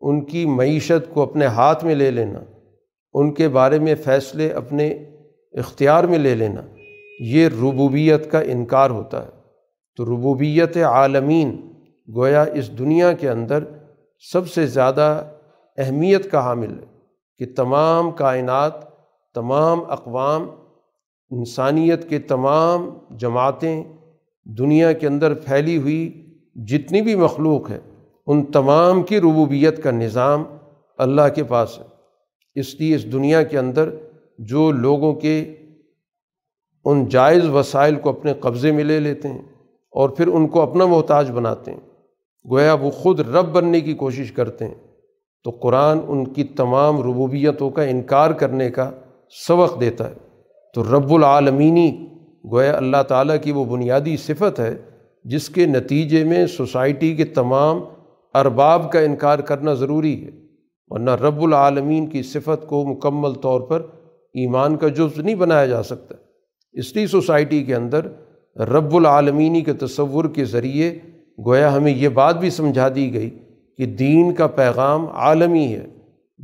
[0.00, 2.40] ان کی معیشت کو اپنے ہاتھ میں لے لینا،
[3.12, 4.88] ان کے بارے میں فیصلے اپنے
[5.52, 6.60] اختیار میں لے لینا،
[7.20, 9.30] یہ ربوبیت کا انکار ہوتا ہے۔
[9.96, 11.72] تو ربوبیت عالمین
[12.16, 13.64] گویا اس دنیا کے اندر
[14.32, 15.24] سب سے زیادہ
[15.78, 16.84] اہمیت کا حامل ہے
[17.38, 18.72] کہ تمام کائنات،
[19.34, 20.50] تمام اقوام،
[21.30, 23.84] انسانیت کے تمام جماعتیں
[24.46, 26.26] دنیا کے اندر پھیلی ہوئی
[26.66, 27.78] جتنی بھی مخلوق ہے،
[28.26, 30.44] ان تمام کی ربوبیت کا نظام
[30.98, 31.84] اللہ کے پاس ہے۔
[32.54, 33.90] اس لیے اس دنیا کے اندر
[34.38, 35.54] جو لوگوں کے
[36.84, 39.42] ان جائز وسائل کو اپنے قبضے میں لے لیتے ہیں
[39.94, 41.80] اور پھر ان کو اپنا محتاج بناتے ہیں،
[42.44, 44.74] گویا وہ خود رب بننے کی کوشش کرتے ہیں،
[45.44, 48.90] تو قرآن ان کی تمام ربوبیتوں کا انکار کرنے کا
[49.46, 50.14] سبق دیتا ہے۔
[50.74, 52.06] تو رب العالمینی
[52.50, 54.76] گویا اللہ تعالیٰ کی وہ بنیادی صفت ہے
[55.24, 57.80] جس کے نتیجے میں سوسائٹی کے تمام
[58.34, 60.30] ارباب کا انکار کرنا ضروری ہے،
[60.88, 63.80] ورنہ رب العالمین کی صفت کو مکمل طور پر
[64.34, 66.14] ایمان کا جز نہیں بنایا جا سکتا۔
[66.72, 68.06] اس لیے سوسائٹی کے اندر
[68.60, 70.98] رب العالمینی کے تصور کے ذریعے
[71.46, 73.30] گویا ہمیں یہ بات بھی سمجھا دی گئی
[73.76, 75.86] کہ دین کا پیغام عالمی ہے۔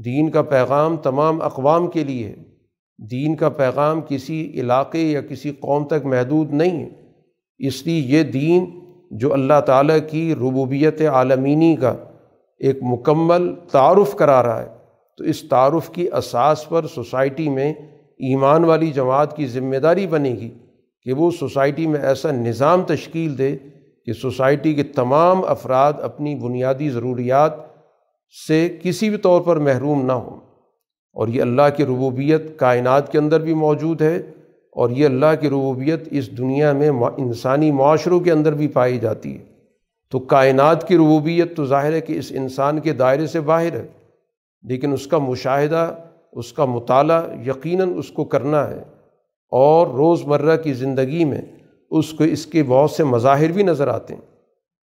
[0.05, 2.48] دین کا پیغام تمام اقوام کے لیے ہے۔
[2.99, 6.91] دین کا پیغام کسی علاقے یا کسی قوم تک محدود نہیں ہے۔
[7.59, 8.67] اس لیے یہ دین
[9.11, 11.95] جو اللہ تعالیٰ کی ربوبیت عالمینی کا
[12.59, 14.69] ایک مکمل تعارف کرا رہا ہے،
[15.17, 17.73] تو اس تعارف کی اساس پر سوسائٹی میں
[18.19, 20.51] ایمان والی جماعت کی ذمہ داری بنے گی
[21.03, 23.57] کہ وہ سوسائٹی میں ایسا نظام تشکیل دے
[24.07, 27.53] کہ سوسائٹی کے تمام افراد اپنی بنیادی ضروریات
[28.49, 30.48] سے کسی بھی طور پر محروم نہ ہوں۔
[31.13, 34.17] اور یہ اللہ کی ربوبیت کائنات کے اندر بھی موجود ہے
[34.73, 39.39] اور یہ اللہ کی ربوبیت اس دنیا میں انسانی معاشروں کے اندر بھی پائی جاتی
[39.39, 39.45] ہے۔
[40.11, 43.87] تو کائنات کی ربوبیت تو ظاہر ہے کہ اس انسان کے دائرے سے باہر ہے،
[44.63, 45.95] لیکن اس کا مشاہدہ،
[46.33, 48.83] اس کا مطالعہ یقیناً اس کو کرنا ہے۔
[49.51, 51.43] اور روز مرہ کی زندگی میں
[51.91, 54.21] اس کو اس کے بہت سے مظاہر بھی نظر آتے ہیں۔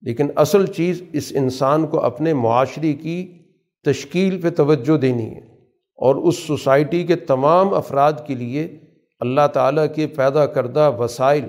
[0.00, 3.38] لیکن اصل چیز اس انسان کو اپنے معاشرے کی
[3.84, 5.55] تشکیل پہ توجہ دینی ہے۔
[5.96, 8.78] اور اس سوسائٹی کے تمام افراد کے لیے
[9.20, 11.44] اللہ تعالیٰ کے پیدا کردہ وسائل،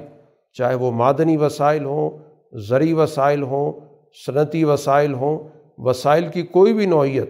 [0.53, 2.09] چاہے وہ معدنی وسائل ہوں،
[2.53, 3.79] زرعی وسائل ہوں،
[4.25, 5.39] صنعتی وسائل ہوں،
[5.77, 7.29] وسائل کی کوئی بھی نوعیت،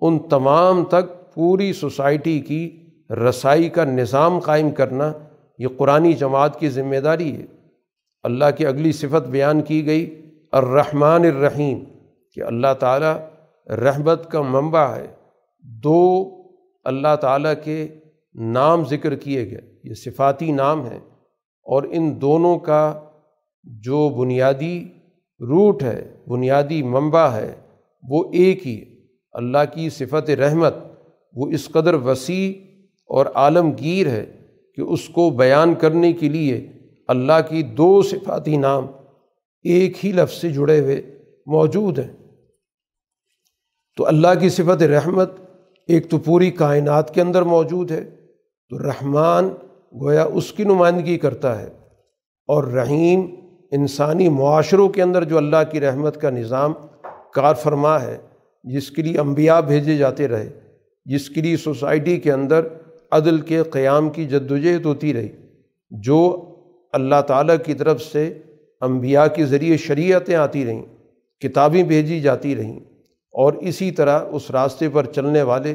[0.00, 5.12] ان تمام تک پوری سوسائٹی کی رسائی کا نظام قائم کرنا
[5.58, 7.46] یہ قرآن جماعت کی ذمہ داری ہے۔
[8.22, 10.20] اللہ کی اگلی صفت بیان کی گئی،
[10.52, 11.78] الرحمن الرحیم،
[12.34, 13.16] کہ اللہ تعالیٰ
[13.66, 15.06] رحمت کا منبع ہے۔
[15.60, 16.30] دو
[16.84, 17.86] اللہ تعالیٰ کے
[18.34, 20.98] نام ذکر کیے گئے، یہ صفاتی نام ہیں،
[21.66, 22.82] اور ان دونوں کا
[23.84, 24.78] جو بنیادی
[25.40, 27.54] روٹ ہے، بنیادی منبع ہے،
[28.04, 28.78] وہ ایک ہی
[29.34, 30.74] اللہ کی صفت رحمت،
[31.34, 32.52] وہ اس قدر وسیع
[33.10, 34.24] اور عالمگیر ہے
[34.78, 36.56] کہ اس کو بیان کرنے کے لیے
[37.08, 38.86] اللہ کی دو صفاتی نام
[39.64, 41.00] ایک ہی لفظ سے جڑے ہوئے
[41.46, 42.12] موجود ہیں۔
[43.98, 45.30] تو اللہ کی صفت رحمت
[45.88, 48.04] ایک تو پوری کائنات کے اندر موجود ہے،
[48.68, 49.48] تو رحمان
[50.00, 51.68] گویا اس کی نمائندگی کرتا ہے۔
[52.46, 53.26] اور رحیم
[53.72, 56.72] انسانی معاشروں کے اندر جو اللہ کی رحمت کا نظام
[57.32, 58.18] کار فرما ہے،
[58.64, 60.50] جس کے لیے انبیاء بھیجے جاتے رہے،
[61.04, 62.66] جس کے لیے سوسائٹی کے اندر
[63.10, 65.28] عدل کے قیام کی جد وجہد ہوتی رہی،
[65.90, 66.44] جو
[66.92, 68.38] اللہ تعالیٰ کی طرف سے
[68.80, 70.82] انبیاء کے ذریعے شریعتیں آتی رہیں،
[71.40, 72.80] کتابیں بھیجی جاتی رہیں۔
[73.34, 75.74] اور اسی طرح اس راستے پر چلنے والے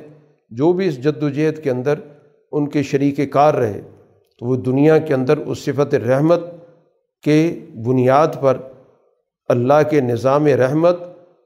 [0.50, 1.94] جو بھی اس جد و جہد کے اندر
[2.52, 3.82] ان کے شریک کار رہے،
[4.40, 6.40] تو وہ دنیا کے اندر اس صفت رحمت
[7.24, 8.58] کے بنیاد پر
[9.48, 11.02] اللہ کے نظام رحمت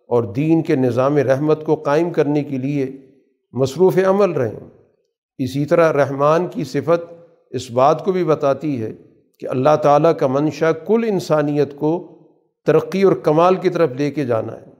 [0.07, 2.87] اور دین کے نظام رحمت کو قائم کرنے کے لیے
[3.53, 4.59] مصروف عمل رہیں
[5.37, 7.13] اسی طرح رحمان کی صفت
[7.51, 8.91] اس بات کو بھی بتاتی ہے
[9.39, 12.07] کہ اللہ تعالیٰ کا منشا کل انسانیت کو
[12.65, 14.72] ترقی اور کمال کی طرف لے کے جانا ہے۔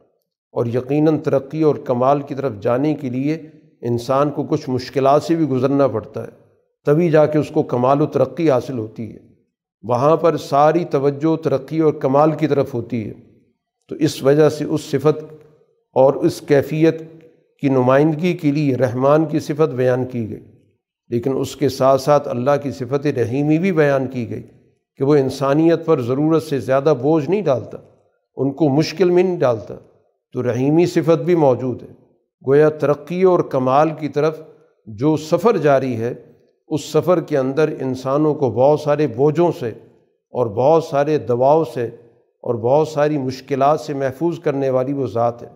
[0.54, 3.38] اور یقیناً ترقی اور کمال کی طرف جانے کے لیے
[3.82, 6.32] انسان کو کچھ مشکلات سے بھی گزرنا پڑتا ہے۔
[6.86, 9.18] تبھی جا کے اس کو کمال و ترقی حاصل ہوتی ہے۔
[9.84, 13.14] وہاں پر ساری توجہ، ترقی اور کمال کی طرف ہوتی ہے۔
[13.90, 15.34] تو اس وجہ سے اس صفت
[15.94, 17.04] اور اس کیفیت
[17.62, 20.40] کی نمائندگی کے لیے رحمان کی صفت بیان کی گئی۔
[21.08, 24.44] لیکن اس کے ساتھ ساتھ اللہ کی صفت رحیمی بھی بیان کی گئی
[24.98, 27.78] کہ وہ انسانیت پر ضرورت سے زیادہ بوجھ نہیں ڈالتا،
[28.36, 29.76] ان کو مشکل میں نہیں ڈالتا۔
[30.34, 31.88] تو رحیمی صفت بھی موجود ہے۔
[32.48, 34.42] گویا ترقی اور کمال کی طرف
[34.86, 36.14] جو سفر جاری ہے،
[36.68, 39.70] اس سفر کے اندر انسانوں کو بہت سارے بوجھوں سے
[40.32, 41.86] اور بہت سارے دباؤ سے
[42.42, 45.48] اور بہت ساری مشکلات سے محفوظ کرنے والی وہ ذات ہے۔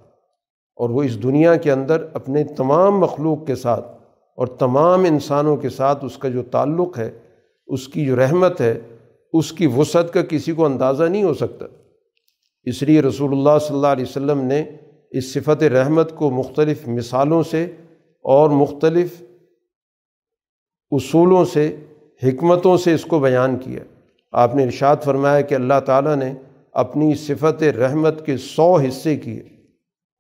[0.75, 3.87] اور وہ اس دنیا کے اندر اپنے تمام مخلوق کے ساتھ
[4.35, 7.11] اور تمام انسانوں کے ساتھ اس کا جو تعلق ہے،
[7.67, 8.79] اس کی جو رحمت ہے،
[9.33, 11.65] اس کی وسعت کا کسی کو اندازہ نہیں ہو سکتا۔
[12.69, 14.63] اس لیے رسول اللہ صلی اللہ علیہ وسلم نے
[15.11, 17.63] اس صفت رحمت کو مختلف مثالوں سے
[18.25, 19.21] اور مختلف
[20.91, 21.75] اصولوں سے،
[22.23, 23.79] حکمتوں سے اس کو بیان کیا۔
[24.31, 26.33] آپ نے ارشاد فرمایا کہ اللہ تعالیٰ نے
[26.73, 29.43] اپنی صفت رحمت کے سو حصے کیے،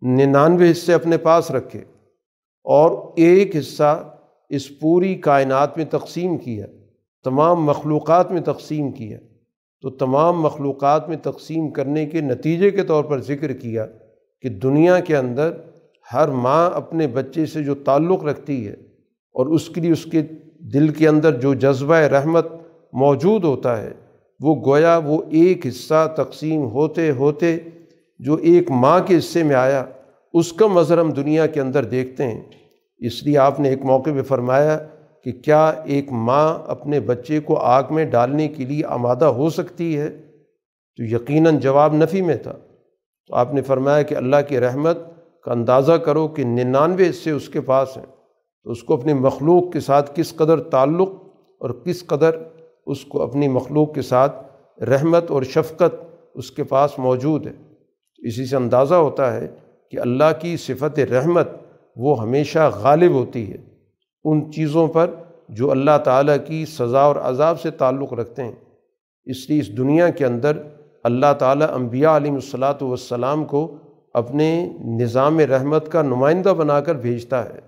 [0.01, 1.79] ننانوے حصے اپنے پاس رکھے
[2.65, 4.13] اور ایک حصہ
[4.49, 6.65] اس پوری کائنات میں تقسیم کیا،
[7.23, 9.17] تمام مخلوقات میں تقسیم کیا۔
[9.81, 13.85] تو تمام مخلوقات میں تقسیم کرنے کے نتیجے کے طور پر ذکر کیا
[14.41, 15.51] کہ دنیا کے اندر
[16.13, 18.73] ہر ماں اپنے بچے سے جو تعلق رکھتی ہے
[19.35, 20.21] اور اس کے لیے اس کے
[20.73, 22.47] دل کے اندر جو جذبہ رحمت
[22.93, 23.91] موجود ہوتا ہے،
[24.39, 27.57] وہ گویا وہ ایک حصہ تقسیم ہوتے ہوتے
[28.19, 29.85] جو ایک ماں کے حصے میں آیا،
[30.33, 32.41] اس کا مظہر ہم دنیا کے اندر دیکھتے ہیں۔
[32.97, 34.77] اس لیے آپ نے ایک موقع پہ فرمایا
[35.23, 39.97] کہ کیا ایک ماں اپنے بچے کو آگ میں ڈالنے کے لیے آمادہ ہو سکتی
[39.97, 40.09] ہے؟
[40.97, 42.53] تو یقیناً جواب نفی میں تھا۔
[43.27, 44.97] تو آپ نے فرمایا کہ اللہ کی رحمت
[45.43, 48.05] کا اندازہ کرو کہ ننانوے حصے اس کے پاس ہیں۔
[48.63, 51.09] تو اس کو اپنی مخلوق کے ساتھ کس قدر تعلق
[51.59, 52.35] اور کس قدر
[52.85, 54.47] اس کو اپنی مخلوق کے ساتھ
[54.83, 55.95] رحمت اور شفقت
[56.35, 57.51] اس کے پاس موجود ہے۔
[58.17, 59.47] اسی سے اندازہ ہوتا ہے
[59.91, 61.49] کہ اللہ کی صفت رحمت
[61.95, 63.76] وہ ہمیشہ غالب ہوتی ہے۔
[64.31, 65.09] ان چیزوں پر
[65.49, 68.51] جو اللہ تعالیٰ کی سزا اور عذاب سے تعلق رکھتے ہیں۔
[69.25, 70.57] اس لیے اس دنیا کے اندر
[71.03, 73.77] اللہ تعالیٰ انبیاء علیہ الصلاۃ والسلام کو
[74.13, 77.59] اپنے نظام رحمت کا نمائندہ بنا کر بھیجتا ہے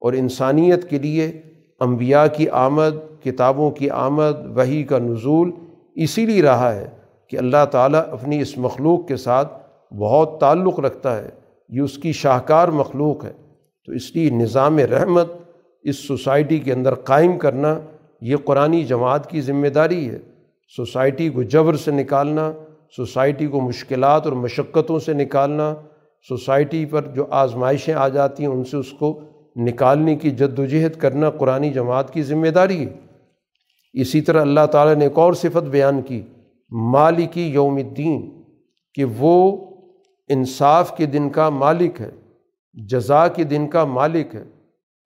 [0.00, 1.42] اور انسانیت کے لیے
[1.80, 5.50] انبیاء کی آمد، کتابوں کی آمد وہی کا نزول
[5.94, 6.88] اسی لیے رہا ہے
[7.28, 9.52] کہ اللہ تعالیٰ اپنی اس مخلوق کے ساتھ
[9.94, 11.28] بہت تعلق رکھتا ہے۔
[11.68, 13.32] یہ اس کی شاہکار مخلوق ہے۔
[13.86, 15.32] تو اس لیے نظام رحمت
[15.84, 17.78] اس سوسائٹی کے اندر قائم کرنا
[18.20, 20.18] یہ قرآن جماعت کی ذمہ داری ہے۔
[20.76, 22.52] سوسائٹی کو جبر سے نکالنا،
[22.96, 25.74] سوسائٹی کو مشکلات اور مشقتوں سے نکالنا،
[26.28, 29.20] سوسائٹی پر جو آزمائشیں آ جاتی ہیں، ان سے اس کو
[29.56, 32.92] نکالنے کی جد و جہد کرنا قرآن جماعت کی ذمہ داری ہے۔
[33.92, 36.22] اسی طرح اللہ تعالیٰ نے ایک اور صفت بیان کی،
[36.70, 38.42] مالکی یوم الدین،
[38.94, 39.66] کہ وہ
[40.28, 42.10] انصاف کے دن کا مالک ہے،
[42.74, 44.44] جزا کے دن کا مالک ہے۔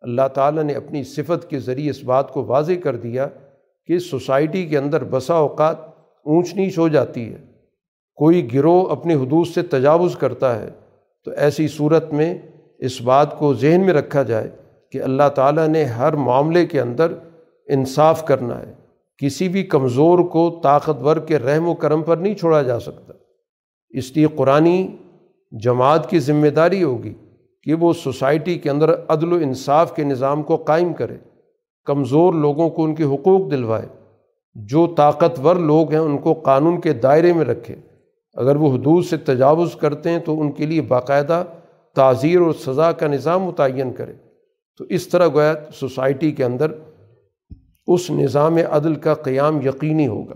[0.00, 3.26] اللہ تعالیٰ نے اپنی صفت کے ذریعے اس بات کو واضح کر دیا
[3.86, 5.76] کہ سوسائٹی کے اندر بسا اوقات
[6.24, 7.38] اونچ نیچ ہو جاتی ہے۔
[8.14, 10.68] کوئی گروہ اپنے حدود سے تجاوز کرتا ہے،
[11.24, 12.38] تو ایسی صورت میں
[12.78, 14.50] اس بات کو ذہن میں رکھا جائے
[14.92, 17.12] کہ اللہ تعالیٰ نے ہر معاملے کے اندر
[17.66, 18.72] انصاف کرنا ہے۔
[19.18, 23.12] کسی بھی کمزور کو طاقتور کے رحم و کرم پر نہیں چھوڑا جا سکتا۔
[23.90, 24.86] اس لیے قرآن
[25.50, 27.14] جماعت کی ذمہ داری ہوگی۔
[27.68, 31.16] کہ وہ سوسائٹی کے اندر عدل و انصاف کے نظام کو قائم کرے،
[31.84, 33.86] کمزور لوگوں کو ان کے حقوق دلوائے،
[34.54, 37.74] جو طاقتور لوگ ہیں ان کو قانون کے دائرے میں رکھے۔
[38.34, 41.44] اگر وہ حدود سے تجاوز کرتے ہیں تو ان کے لیے باقاعدہ
[41.94, 44.12] تعزیر اور سزا کا نظام متعین کرے۔
[44.78, 46.72] تو اس طرح گویا سوسائٹی کے اندر
[47.86, 50.34] اس نظام عدل کا قیام یقینی ہوگا۔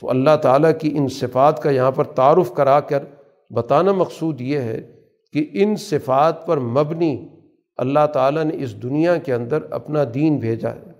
[0.00, 3.04] تو اللہ تعالیٰ کی ان صفات کا یہاں پر تعارف کرا کر
[3.50, 4.95] بتانا مقصود یہ ہے
[5.36, 7.28] کہ ان صفات پر مبنی
[7.76, 10.92] اللہ تعالیٰ نے اس دنیا کے اندر اپنا دین بھیجا ہے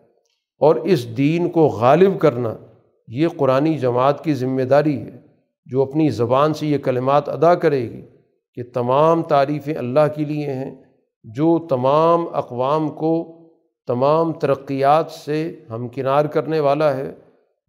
[0.61, 2.55] اور اس دین کو غالب کرنا
[3.09, 5.17] یہ قرآن جماعت کی ذمہ داری ہے،
[5.67, 8.03] جو اپنی زبان سے یہ کلمات ادا کرے گی
[8.55, 10.75] کہ تمام تعریفیں اللہ کے لیے ہیں،
[11.25, 13.43] جو تمام اقوام کو
[13.87, 17.13] تمام ترقیات سے ہمکنار کرنے والا ہے،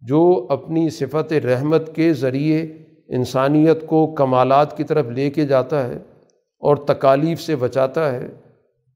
[0.00, 2.60] جو اپنی صفت رحمت کے ذریعے
[3.08, 5.98] انسانیت کو کمالات کی طرف لے کے جاتا ہے۔
[6.58, 8.28] اور تکالیف سے بچاتا ہے،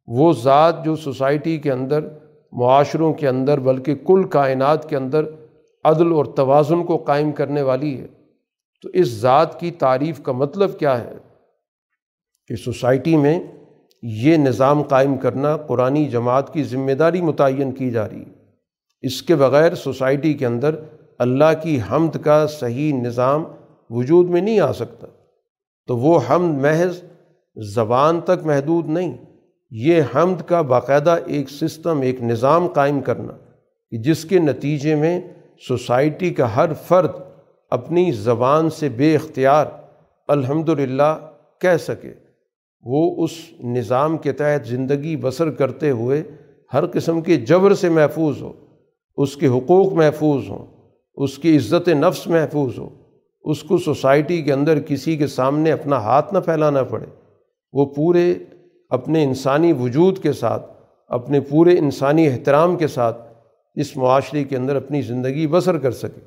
[0.07, 2.09] وہ ذات جو سوسائٹی کے اندر،
[2.53, 5.25] معاشروں کے اندر، بلکہ کل کائنات کے اندر
[5.85, 8.07] عدل اور توازن کو قائم کرنے والی ہے۔
[8.83, 11.13] تو اس ذات کی تعریف کا مطلب کیا ہے؟
[12.47, 13.41] کہ سوسائٹی میں
[14.03, 18.43] یہ نظام قائم کرنا قرآن جماعت کی ذمہ داری متعین کی جا رہی ہے۔
[19.01, 20.75] اس کے بغیر سوسائٹی کے اندر
[21.19, 23.45] اللہ کی حمد کا صحیح نظام
[23.91, 25.07] وجود میں نہیں آ سکتا۔
[25.87, 27.03] تو وہ حمد، محض
[27.57, 29.17] زبان تک محدود نہیں،
[29.71, 33.33] یہ حمد کا باقاعدہ ایک سسٹم، ایک نظام قائم کرنا
[33.91, 35.21] کہ جس کے نتیجے میں
[35.69, 37.11] سوسائٹی کا ہر فرد
[37.71, 39.67] اپنی زبان سے بے اختیار
[40.29, 42.13] الحمد للہ کہہ سکے۔
[42.85, 43.31] وہ اس
[43.65, 46.23] نظام کے تحت زندگی بسر کرتے ہوئے
[46.75, 48.53] ہر قسم کے جبر سے محفوظ ہو،
[49.17, 50.67] اس کے حقوق محفوظ ہوں،
[51.15, 52.89] اس کی عزت نفس محفوظ ہو،
[53.45, 57.07] اس کو سوسائٹی کے اندر کسی کے سامنے اپنا ہاتھ نہ پھیلانا پڑے۔
[57.73, 58.35] وہ پورے
[58.91, 60.71] اپنے انسانی وجود کے ساتھ،
[61.09, 63.23] اپنے پورے انسانی احترام کے ساتھ
[63.75, 66.21] اس معاشرے کے اندر اپنی زندگی بسر کر سکے۔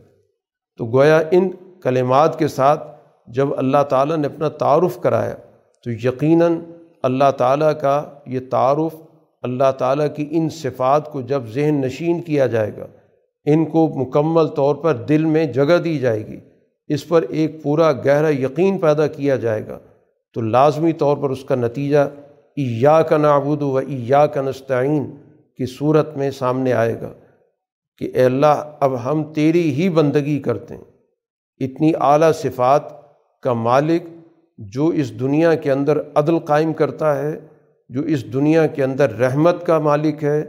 [0.78, 1.50] تو گویا ان
[1.84, 2.88] کلمات کے ساتھ
[3.28, 5.36] جب اللہ تعالیٰ نے اپنا تعارف کرایا،
[5.84, 6.58] تو یقیناً
[7.04, 8.96] اللہ تعالیٰ کا یہ تعارف،
[9.42, 12.88] اللہ تعالیٰ کی ان صفات کو جب ذہن نشین کیا جائے گا،
[13.46, 16.40] ان کو مکمل طور پر دل میں جگہ دی جائے گی،
[16.88, 19.80] اس پر ایک پورا گہرا یقین پیدا کیا جائے گا۔
[20.36, 21.98] تو لازمی طور پر اس کا نتیجہ
[22.56, 25.06] ایا کا نابود و ایا کا نستعین
[25.58, 27.14] کی صورت میں سامنے آئے گا
[27.98, 30.84] کہ اے اللہ، اب ہم تیری ہی بندگی کرتے ہیں۔
[31.60, 32.82] اتنی اعلیٰ صفات
[33.44, 34.04] کا مالک
[34.58, 37.40] جو اس دنیا کے اندر عدل قائم کرتا ہے،
[37.90, 40.44] جو اس دنیا کے اندر رحمت کا مالک ہے،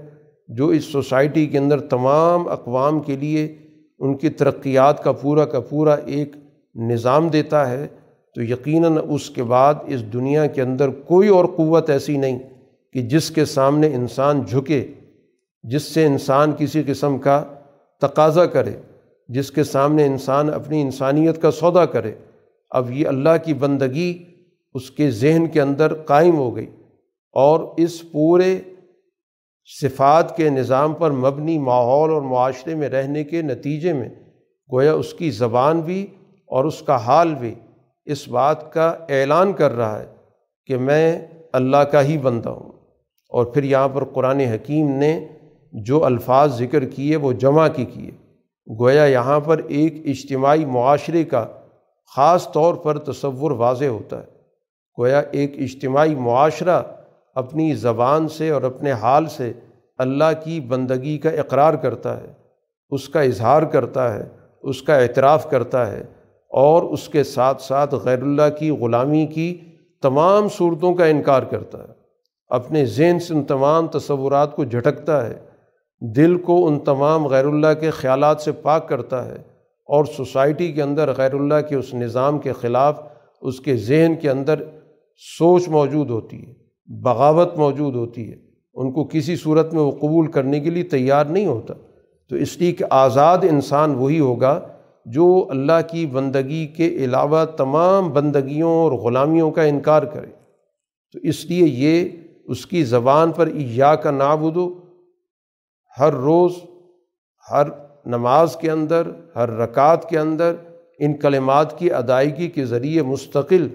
[0.48, 3.56] جو اس سوسائٹی کے اندر تمام اقوام کے لیے
[3.98, 6.36] ان کی ترقیات کا پورا کا پورا ایک
[6.74, 7.86] نظام دیتا ہے
[8.36, 12.38] تو یقیناً اس کے بعد اس دنیا کے اندر کوئی اور قوت ایسی نہیں
[12.94, 14.92] کہ جس کے سامنے انسان جھکے،
[15.64, 17.44] جس سے انسان کسی قسم کا
[18.02, 18.74] تقاضا کرے،
[19.28, 22.12] جس کے سامنے انسان اپنی انسانیت کا سودا کرے۔
[22.70, 24.12] اب یہ اللہ کی بندگی
[24.74, 26.70] اس کے ذہن کے اندر قائم ہو گئی
[27.34, 28.56] اور اس پورے
[29.80, 34.08] صفات کے نظام پر مبنی ماحول اور معاشرے میں رہنے کے نتیجے میں،
[34.70, 36.06] گویا اس کی زبان بھی
[36.46, 37.54] اور اس کا حال بھی
[38.06, 40.06] اس بات کا اعلان کر رہا ہے
[40.66, 42.72] کہ میں اللہ کا ہی بندہ ہوں۔
[43.30, 45.26] اور پھر یہاں پر قرآن حکیم نے
[45.72, 48.10] جو الفاظ ذکر کیے وہ جمع کی کیے۔
[48.80, 51.46] گویا یہاں پر ایک اجتماعی معاشرے کا
[52.16, 54.36] خاص طور پر تصور واضح ہوتا ہے۔
[54.98, 56.82] گویا ایک اجتماعی معاشرہ
[57.34, 59.52] اپنی زبان سے اور اپنے حال سے
[59.98, 62.32] اللہ کی بندگی کا اقرار کرتا ہے،
[62.90, 64.24] اس کا اظہار کرتا ہے،
[64.62, 66.02] اس کا اعتراف کرتا ہے۔
[66.56, 69.58] اور اس کے ساتھ ساتھ غیر اللہ کی، غلامی کی
[70.02, 71.92] تمام صورتوں کا انکار کرتا ہے۔
[72.48, 75.38] اپنے ذہن سے ان تمام تصورات کو جھٹکتا ہے۔
[76.00, 79.36] دل کو ان تمام غیر اللہ کے خیالات سے پاک کرتا ہے۔
[79.84, 83.00] اور سوسائٹی کے اندر غیر اللہ کے اس نظام کے خلاف
[83.40, 84.62] اس کے ذہن کے اندر
[85.38, 86.54] سوچ موجود ہوتی ہے،
[86.86, 88.36] بغاوت موجود ہوتی ہے۔
[88.74, 91.74] ان کو کسی صورت میں وہ قبول کرنے کے لیے تیار نہیں ہوتا۔
[92.28, 94.60] تو اس لیے کہ آزاد انسان وہی ہوگا
[95.06, 100.30] جو اللہ کی بندگی کے علاوہ تمام بندگیوں اور غلامیوں کا انکار کرے۔
[101.12, 102.08] تو اس لیے یہ
[102.44, 104.74] اس کی زبان پر ایا کا نابودو
[105.98, 106.52] ہر روز،
[107.50, 107.66] ہر
[108.06, 109.02] نماز کے اندر،
[109.36, 110.54] ہر رکعت کے اندر،
[110.98, 113.68] ان کلمات کی ادائیگی کے ذریعے مستقل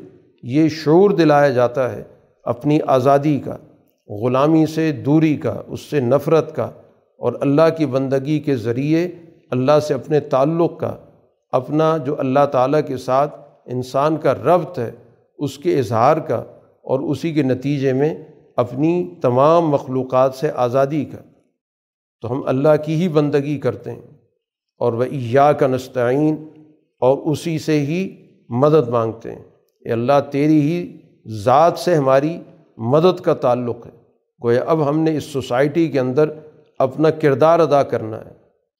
[0.44, 2.04] یہ شعور دلایا جاتا ہے
[2.44, 3.58] اپنی آزادی کا،
[4.08, 6.66] غلامی سے دوری کا، اس سے نفرت کا
[7.18, 9.08] اور اللہ کی بندگی کے ذریعے
[9.52, 10.96] اللہ سے اپنے تعلق کا۔
[11.52, 14.92] اپنا جو اللہ تعالیٰ کے ساتھ انسان کا ربط ہے،
[15.38, 16.44] اس کے اظہار کا
[16.84, 18.16] اور اسی کے نتیجے میں
[18.56, 21.18] اپنی تمام مخلوقات سے آزادی کا۔
[22.22, 24.18] تو ہم اللہ کی ہی بندگی کرتے ہیں
[24.78, 26.48] اور وہ یا کا نستعین
[27.00, 28.16] اور اسی سے ہی
[28.50, 29.44] مدد مانگتے ہیں۔
[29.80, 30.98] اے اللہ، تیری ہی
[31.44, 32.40] ذات سے ہماری
[32.78, 33.92] مدد کا تعلق ہے۔
[34.44, 36.30] گویا اب ہم نے اس سوسائٹی کے اندر
[36.80, 38.32] اپنا کردار ادا کرنا ہے۔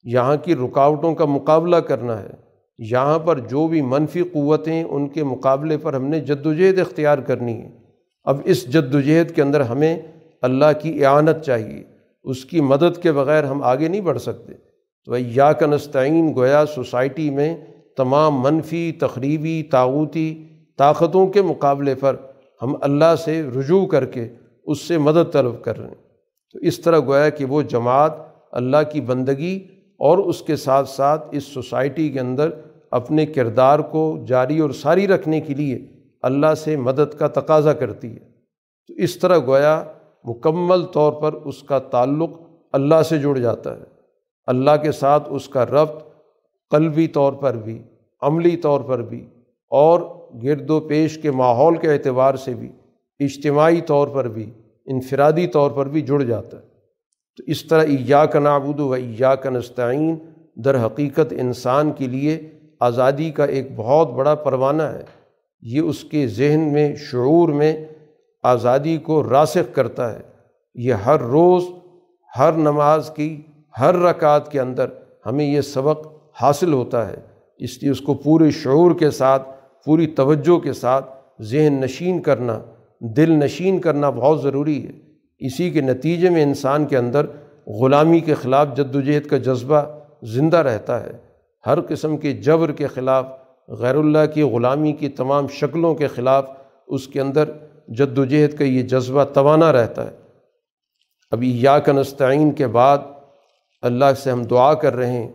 [0.04, 2.51] یہاں کی رکاوٹوں کا مقابلہ کرنا ہے۔
[2.90, 7.18] یہاں پر جو بھی منفی قوتیں ان کے مقابلے پر ہم نے جد وجہد اختیار
[7.18, 7.70] کرنی ہے
[8.24, 9.98] اب اس جد وجہد کے اندر ہمیں
[10.42, 11.84] اللہ کی اعانت چاہیے۔
[12.22, 14.52] اس کی مدد کے بغیر ہم آگے نہیں بڑھ سکتے۔
[15.04, 17.56] تو یا کا نستعین، گویا سوسائٹی میں
[17.96, 20.44] تمام منفی، تقریبی تعوتی
[20.78, 22.16] طاقتوں کے مقابلے پر
[22.62, 24.28] ہم اللہ سے رجوع کر کے
[24.66, 26.02] اس سے مدد طلب کر رہے ہیں۔
[26.52, 28.12] تو اس طرح گویا کہ وہ جماعت
[28.52, 29.66] اللہ کی بندگی
[29.98, 32.50] اور اس کے ساتھ ساتھ اس سوسائٹی کے اندر
[32.92, 35.86] اپنے کردار کو جاری اور ساری رکھنے کے لیے
[36.22, 38.18] اللہ سے مدد کا تقاضا کرتی ہے۔
[38.88, 39.84] تو اس طرح گویا
[40.24, 42.30] مکمل طور پر اس کا تعلق
[42.72, 43.82] اللہ سے جڑ جاتا ہے۔
[44.46, 46.04] اللہ کے ساتھ اس کا ربط
[46.70, 47.82] قلبی طور پر بھی،
[48.22, 49.26] عملی طور پر بھی،
[49.70, 50.00] اور
[50.42, 52.68] گرد و پیش کے ماحول کے اعتبار سے بھی،
[53.20, 54.50] اجتماعی طور پر بھی،
[54.86, 56.62] انفرادی طور پر بھی جڑ جاتا ہے۔
[57.36, 60.16] تو اس طرح ایا کا نابود و ایا کا نستعین
[60.54, 62.51] در حقیقت انسان کے لیے
[62.82, 65.02] آزادی کا ایک بہت بڑا پروانہ ہے۔
[65.62, 67.84] یہ اس کے ذہن میں، شعور میں
[68.42, 70.18] آزادی کو راسخ کرتا ہے۔
[70.74, 71.62] یہ ہر روز،
[72.38, 73.42] ہر نماز کی،
[73.80, 74.86] ہر رکعت کے اندر
[75.26, 76.06] ہمیں یہ سبق
[76.42, 77.16] حاصل ہوتا ہے۔
[77.58, 79.48] اس لیے اس کو پورے شعور کے ساتھ،
[79.84, 81.10] پوری توجہ کے ساتھ
[81.42, 82.60] ذہن نشین کرنا،
[83.00, 84.92] دل نشین کرنا بہت ضروری ہے۔
[85.38, 87.26] اسی کے نتیجے میں انسان کے اندر
[87.66, 89.82] غلامی کے خلاف جد وجہد کا جذبہ
[90.22, 91.31] زندہ رہتا ہے۔
[91.66, 93.26] ہر قسم کے جبر کے خلاف،
[93.68, 96.50] غیر اللہ کی غلامی کی تمام شکلوں کے خلاف
[96.86, 97.50] اس کے اندر
[97.88, 100.16] جد و جہد کا یہ جذبہ توانا رہتا ہے۔
[101.30, 102.98] ابھی یا کا نستعین کے بعد
[103.82, 105.28] اللہ سے ہم دعا کر رہے ہیں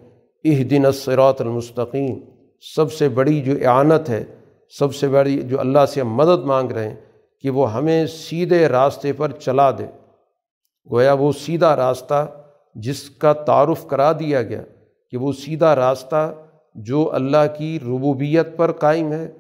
[0.43, 2.19] اہ دن اسرات المستقیم۔
[2.75, 4.23] سب سے بڑی جو اعانت ہے،
[4.79, 6.95] سب سے بڑی جو اللہ سے ہم مدد مانگ رہے ہیں،
[7.41, 9.85] کہ وہ ہمیں سیدھے راستے پر چلا دے۔
[10.91, 12.25] گویا وہ سیدھا راستہ
[12.75, 14.61] جس کا تعارف کرا دیا گیا۔
[15.11, 16.33] کہ وہ سیدھا راستہ
[16.75, 19.31] جو اللہ کی ربوبیت پر قائم ہے،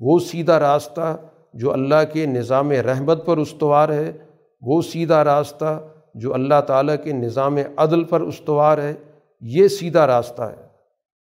[0.00, 1.16] وہ سیدھا راستہ
[1.54, 4.12] جو اللہ کے نظام رحمت پر استوار ہے،
[4.60, 8.94] وہ سیدھا راستہ جو اللہ تعالیٰ کے نظام عدل پر استوار ہے،
[9.40, 10.64] یہ سیدھا راستہ ہے۔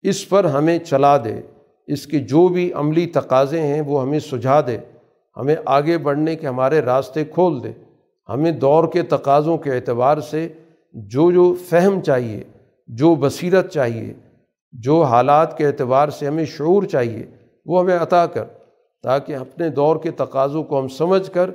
[0.01, 1.41] اس پر ہمیں چلا دے۔
[1.87, 4.77] اس کے جو بھی عملی تقاضے ہیں، وہ ہمیں سجھا دے۔
[5.37, 7.71] ہمیں آگے بڑھنے کے ہمارے راستے کھول دے۔
[8.29, 10.47] ہمیں دور کے تقاضوں کے اعتبار سے
[10.93, 12.43] جو جو فہم چاہیے
[12.95, 14.13] جو بصیرت چاہیے،
[14.71, 17.25] جو حالات کے اعتبار سے ہمیں شعور چاہیے،
[17.65, 18.43] وہ ہمیں عطا کر،
[19.03, 21.49] تاکہ اپنے دور کے تقاضوں کو ہم سمجھ کر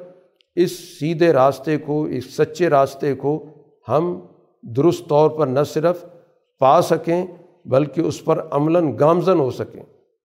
[0.56, 3.44] اس سیدھے راستے کو، اس سچے راستے کو
[3.88, 4.20] ہم
[4.62, 6.04] درست طور پر نہ صرف
[6.58, 7.26] پا سکیں،
[7.64, 9.82] بلکہ اس پر عملاً گامزن ہو سکیں۔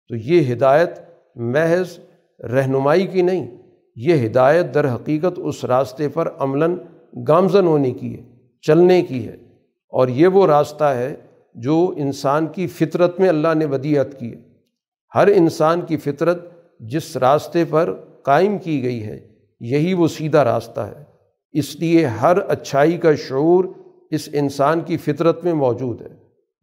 [0.08, 0.90] تو یہ ہدایت
[1.36, 1.98] محض
[2.42, 3.56] رہنمائی کی نہیں،
[3.96, 6.76] یہ ہدایت در حقیقت اس راستے پر عملاً
[7.28, 8.22] گامزن ہونے کی ہے،
[8.62, 9.36] چلنے کی ہے۔
[9.90, 11.14] اور یہ وہ راستہ ہے
[11.54, 14.40] جو انسان کی فطرت میں اللہ نے ودیعت کی ہے۔
[15.14, 16.44] ہر انسان کی فطرت
[16.80, 19.28] جس راستے پر قائم کی گئی ہے،
[19.60, 21.04] یہی وہ سیدھا راستہ ہے۔
[21.52, 23.64] اس لیے ہر اچھائی کا شعور
[24.10, 26.08] اس انسان کی فطرت میں موجود ہے۔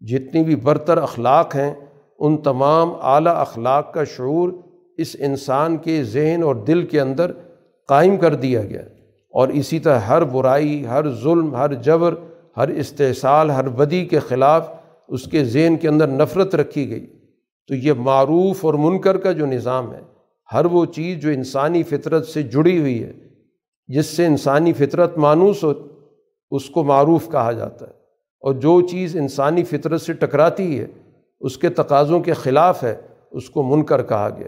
[0.02, 1.74] جتنی بھی برتر اخلاق ہیں،
[2.20, 4.50] ان تمام اعلیٰ اخلاق کا شعور
[4.98, 7.32] اس انسان کے ذہن اور دل کے اندر
[7.88, 8.82] قائم کر دیا گیا
[9.30, 12.16] اور اسی طرح ہر برائی، ہر ظلم، ہر جبر
[12.58, 14.70] ہر استحصال، ہر بدی کے خلاف
[15.08, 17.06] اس کے ذہن کے اندر نفرت رکھی گئی۔
[17.68, 20.00] تو یہ معروف اور منکر کا جو نظام ہے،
[20.54, 23.14] ہر وہ چیز جو انسانی فطرت سے جڑی ہوئی ہے،
[23.88, 25.74] جس سے انسانی فطرت مانوس ہو،
[26.52, 27.92] اس کو معروف کہا جاتا ہے۔
[28.42, 30.86] اور جو چیز انسانی فطرت سے ٹکراتی ہے،
[31.40, 32.96] اس کے تقاضوں کے خلاف ہے،
[33.32, 34.48] اس کو منکر کہا گیا۔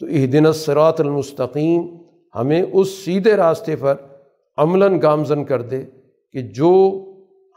[0.00, 1.86] تو یہ دن سرات المستقیم،
[2.34, 3.94] ہمیں اس سیدھے راستے پر
[4.56, 5.82] عملاً گامزن کر دے
[6.32, 7.04] کہ جو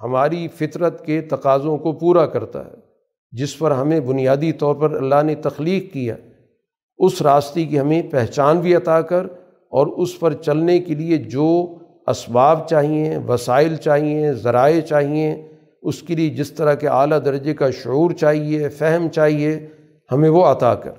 [0.04, 2.72] ہماری فطرت کے تقاضوں کو پورا کرتا ہے،
[3.32, 6.16] جس پر ہمیں بنیادی طور پر اللہ نے تخلیق کیا۔
[6.98, 9.24] اس راستے کی ہمیں پہچان بھی عطا کر
[9.70, 11.78] اور اس پر چلنے کے لیے جو
[12.08, 15.48] اسباب چاہیے، وسائل چاہیے، ذرائع چاہیے،
[15.82, 19.68] اس کے لیے جس طرح کے اعلیٰ درجے کا شعور چاہیے، فہم چاہیے،
[20.12, 20.92] ہمیں وہ عطا کر۔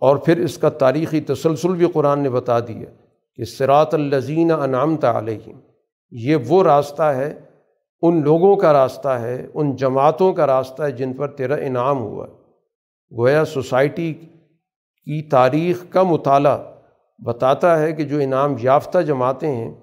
[0.00, 2.90] اور پھر اس کا تاریخی تسلسل بھی قرآن نے بتا دیا
[3.36, 5.58] کہ سرات الزین انعامت علیہم،
[6.10, 7.34] یہ وہ راستہ ہے
[8.06, 12.26] ان لوگوں کا راستہ ہے، ان جماعتوں کا راستہ ہے جن پر تیرا انعام ہوا۔
[13.18, 14.14] گویا سوسائٹی
[15.04, 16.58] کی تاریخ کا مطالعہ
[17.18, 19.74] بتاتا ہے کہ جو انعام یافتہ جماعتیں ہیں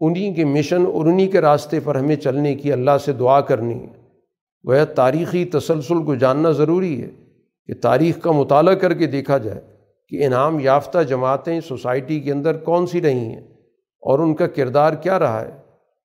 [0.00, 3.74] انہیں کے مشن اور انہیں کے راستے پر ہمیں چلنے کی اللہ سے دعا کرنی
[3.74, 4.02] ہے۔
[4.68, 7.10] گویا تاریخی تسلسل کو جاننا ضروری ہے
[7.66, 9.60] کہ تاریخ کا مطالعہ کر کے دیکھا جائے
[10.08, 13.40] کہ انعام یافتہ جماعتیں سوسائٹی کے اندر کون سی رہی ہیں
[14.00, 15.61] اور ان کا کردار کیا رہا ہے۔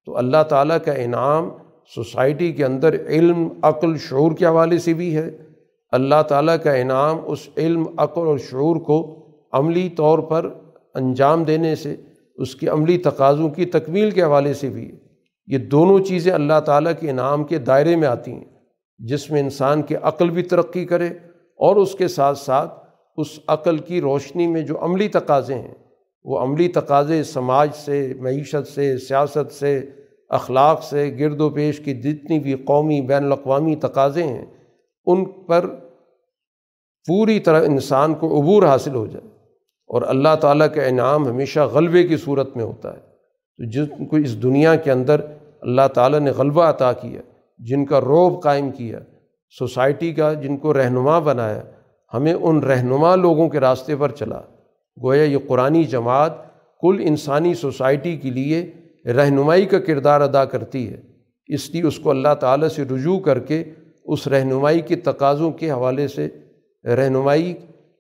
[0.08, 1.49] تو اللہ تعالیٰ کا انعام
[1.95, 5.30] سوسائٹی کے اندر علم، عقل، شعور کے حوالے سے بھی ہے۔
[5.91, 10.49] اللہ تعالیٰ کا انعام اس علم، عقل اور شعور کو عملی طور پر
[10.95, 11.95] انجام دینے سے،
[12.36, 14.97] اس کی عملی تقاضوں کی تکمیل کے حوالے سے بھی ہے۔
[15.47, 18.45] یہ دونوں چیزیں اللہ تعالیٰ کے انعام کے دائرے میں آتی ہیں،
[18.99, 21.08] جس میں انسان کے عقل بھی ترقی کرے
[21.60, 22.74] اور اس کے ساتھ ساتھ
[23.18, 25.86] اس عقل کی روشنی میں جو عملی تقاضے ہیں
[26.28, 29.82] وہ عملی تقاضے سماج سے، معیشت سے، سیاست سے،
[30.30, 34.45] اخلاق سے، گرد و پیش کی جتنی بھی قومی بین الاقوامی تقاضے ہیں،
[35.05, 35.67] ان پر
[37.07, 39.28] پوری طرح انسان کو عبور حاصل ہو جائے۔
[39.88, 42.99] اور اللہ تعالیٰ کا انعام ہمیشہ غلبے کی صورت میں ہوتا ہے۔
[43.57, 45.21] تو جن کو اس دنیا کے اندر
[45.61, 47.21] اللہ تعالیٰ نے غلبہ عطا کیا،
[47.57, 48.99] جن کا روب قائم کیا،
[49.59, 51.61] سوسائٹی کا جن کو رہنما بنایا،
[52.13, 54.41] ہمیں ان رہنما لوگوں کے راستے پر چلا۔
[55.04, 56.32] گویا یہ قرآن جماعت
[56.82, 58.72] کل انسانی سوسائٹی کے لیے
[59.06, 60.98] رہنمائی کا کردار ادا کرتی ہے۔
[61.48, 63.64] اس لیے اس کو اللہ تعالیٰ سے رجوع کر کے
[64.06, 66.28] اس رہنمائی کے تقاضوں کے حوالے سے،
[66.86, 67.54] رہنمائی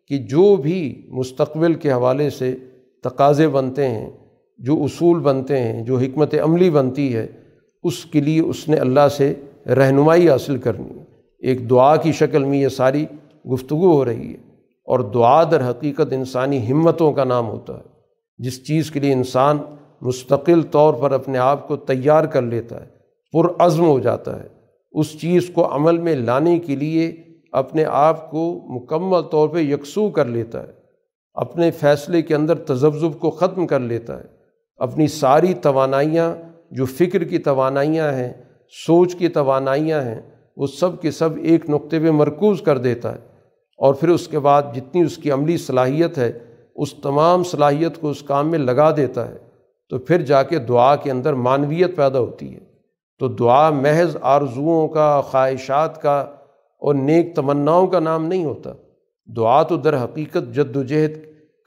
[0.07, 2.55] کی جو بھی مستقبل کے حوالے سے
[3.03, 4.09] تقاضے بنتے ہیں،
[4.57, 7.27] جو اصول بنتے ہیں، جو حکمت عملی بنتی ہے،
[7.83, 9.33] اس کے لیے اس نے اللہ سے
[9.65, 11.03] رہنمائی حاصل کرنی ہے۔
[11.39, 13.05] ایک دعا کی شکل میں یہ ساری
[13.53, 14.46] گفتگو ہو رہی ہے۔
[14.87, 17.89] اور دعا در حقیقت انسانی ہمتوں کا نام ہوتا ہے،
[18.37, 19.57] جس چیز کے لیے انسان
[20.01, 22.89] مستقل طور پر اپنے آپ کو تیار کر لیتا ہے
[23.33, 24.47] پرعزم ہو جاتا ہے۔
[24.91, 27.15] اس چیز کو عمل میں لانے کے لیے
[27.51, 30.71] اپنے آپ کو مکمل طور پہ یکسو کر لیتا ہے۔
[31.33, 34.25] اپنے فیصلے کے اندر تذبذب کو ختم کر لیتا ہے۔
[34.77, 36.35] اپنی ساری توانائیاں،
[36.71, 38.33] جو فکر کی توانائیاں ہیں،
[38.87, 40.21] سوچ کی توانائیاں ہیں،
[40.57, 43.36] وہ سب کے سب ایک نقطے پہ مرکوز کر دیتا ہے۔
[43.77, 46.31] اور پھر اس کے بعد جتنی اس کی عملی صلاحیت ہے،
[46.75, 49.37] اس تمام صلاحیت کو اس کام میں لگا دیتا ہے،
[49.89, 52.59] تو پھر جا کے دعا کے اندر معنویت پیدا ہوتی ہے۔
[53.19, 56.19] تو دعا محض آرزوؤں کا، خواہشات کا
[56.81, 58.73] اور نیک تمناؤں کا نام نہیں ہوتا۔
[59.35, 61.17] دعا تو در حقیقت جد و جہد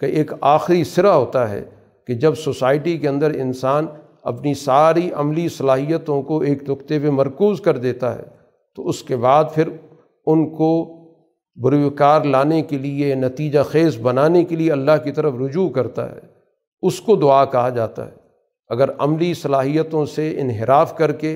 [0.01, 1.65] کا ایک آخری سرا ہوتا ہے
[2.07, 3.87] کہ جب سوسائٹی کے اندر انسان
[4.23, 8.23] اپنی ساری عملی صلاحیتوں کو ایک نقطے پہ مرکوز کر دیتا ہے،
[8.77, 9.69] تو اس کے بعد پھر
[10.27, 11.00] ان کو
[11.63, 16.21] بروکار لانے کے لیے، نتیجہ خیز بنانے کے لیے اللہ کی طرف رجوع کرتا ہے۔
[16.83, 18.21] اس کو دعا کہا جاتا ہے۔
[18.69, 21.35] اگر عملی صلاحیتوں سے انحراف کر کے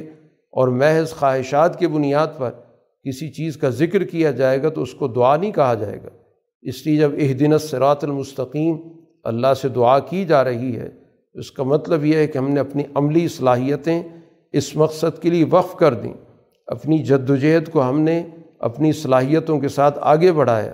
[0.51, 2.51] اور محض خواہشات کے بنیاد پر
[3.05, 6.09] کسی چیز کا ذکر کیا جائے گا تو اس کو دعا نہیں کہا جائے گا۔
[6.62, 8.77] اس لیے جب اہ دن سرات المستقیم
[9.25, 10.89] اللہ سے دعا کی جا رہی ہے،
[11.35, 14.03] اس کا مطلب یہ ہے کہ ہم نے اپنی عملی صلاحیتیں
[14.53, 16.12] اس مقصد کے لیے وقف کر دیں۔
[16.66, 18.22] اپنی جد وجہد کو ہم نے
[18.61, 20.73] اپنی صلاحیتوں کے ساتھ آگے بڑھایا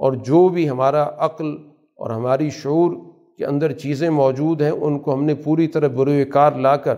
[0.00, 1.46] اور جو بھی ہمارا عقل
[1.94, 2.92] اور ہماری شعور
[3.38, 6.94] کے اندر چیزیں موجود ہیں، ان کو ہم نے پوری طرح بروئے کار لا کر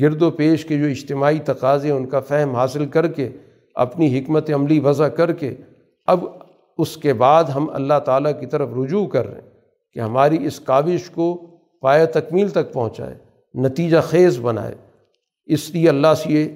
[0.00, 3.28] گرد و پیش کے جو اجتماعی تقاضے، ان کا فہم حاصل کر کے،
[3.74, 5.54] اپنی حکمت عملی وضع کر کے،
[6.06, 6.24] اب
[6.78, 9.48] اس کے بعد ہم اللہ تعالیٰ کی طرف رجوع کر رہے ہیں
[9.94, 11.46] کہ ہماری اس کاوش کو
[11.80, 13.14] پایا تکمیل تک پہنچائے،
[13.54, 14.74] نتیجہ خیز بنائے۔
[15.46, 16.48] اس لیے اللہ سے یہ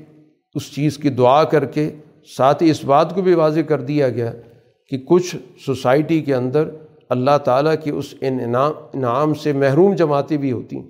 [0.54, 1.90] اس چیز کی دعا کر کے
[2.36, 4.32] ساتھ ہی اس بات کو بھی واضح کر دیا گیا
[4.88, 6.68] کہ کچھ سوسائٹی کے اندر
[7.08, 10.88] اللہ تعالیٰ کی اس انعام انعام سے محروم جماعتیں بھی ہوتی ہیں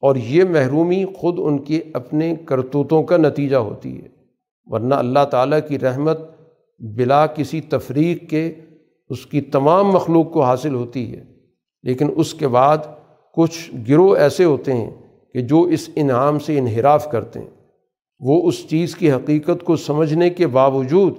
[0.00, 4.08] اور یہ محرومی خود ان کے اپنے کرتوتوں کا نتیجہ ہوتی ہے،
[4.64, 6.20] ورنہ اللہ تعالیٰ کی رحمت
[6.80, 8.54] بلا کسی تفریق کے
[9.08, 11.24] اس کی تمام مخلوق کو حاصل ہوتی ہے۔
[11.82, 12.78] لیکن اس کے بعد
[13.34, 14.90] کچھ گروہ ایسے ہوتے ہیں
[15.32, 17.50] کہ جو اس انعام سے انحراف کرتے ہیں۔
[18.22, 21.14] وہ اس چیز کی حقیقت کو سمجھنے کے باوجود،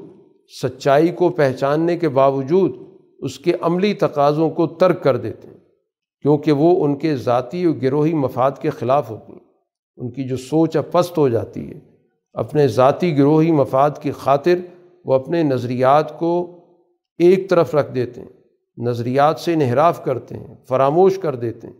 [0.63, 2.71] سچائی کو پہچاننے کے باوجود
[3.19, 5.57] اس کے عملی تقاضوں کو ترک کر دیتے ہیں،
[6.21, 9.39] کیونکہ وہ ان کے ذاتی و گروہی مفاد کے خلاف ہوتی ہیں۔
[9.97, 11.79] ان کی جو سوچ پست ہو جاتی ہے،
[12.33, 14.55] اپنے ذاتی گروہی مفاد کی خاطر
[15.05, 16.59] وہ اپنے نظریات کو
[17.17, 18.29] ایک طرف رکھ دیتے ہیں،
[18.77, 21.73] نظریات سے انحراف کرتے ہیں، فراموش کر دیتے ہیں۔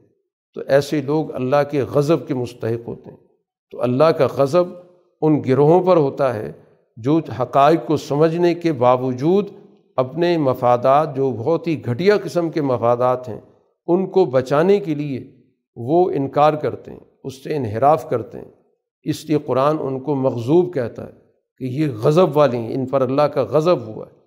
[0.54, 3.18] تو ایسے لوگ اللہ کے غضب کے مستحق ہوتے ہیں۔
[3.72, 4.83] تو اللہ کا غضب
[5.24, 6.52] ان گروہوں پر ہوتا ہے
[6.98, 9.50] جو حقائق کو سمجھنے کے باوجود
[9.96, 13.42] اپنے مفادات، جو بہت ہی گھٹیا قسم کے مفادات ہیں،
[13.88, 15.32] ان کو بچانے کے لیے
[15.76, 18.52] وہ انکار کرتے ہیں، اس سے انحراف کرتے ہیں۔
[19.04, 21.12] اس لیے قرآن ان کو مغزوب کہتا ہے
[21.58, 24.18] کہ یہ غضب والی ہیں، ان پر اللہ کا غضب ہوا ہے۔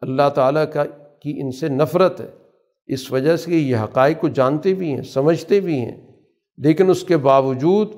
[0.00, 0.84] اللہ تعالیٰ کا،
[1.22, 2.28] کی ان سے نفرت ہے۔
[2.86, 6.06] اس وجہ سے یہ حقائق کو جانتے بھی ہیں، سمجھتے بھی ہیں،
[6.58, 7.88] لیکن اس کے باوجود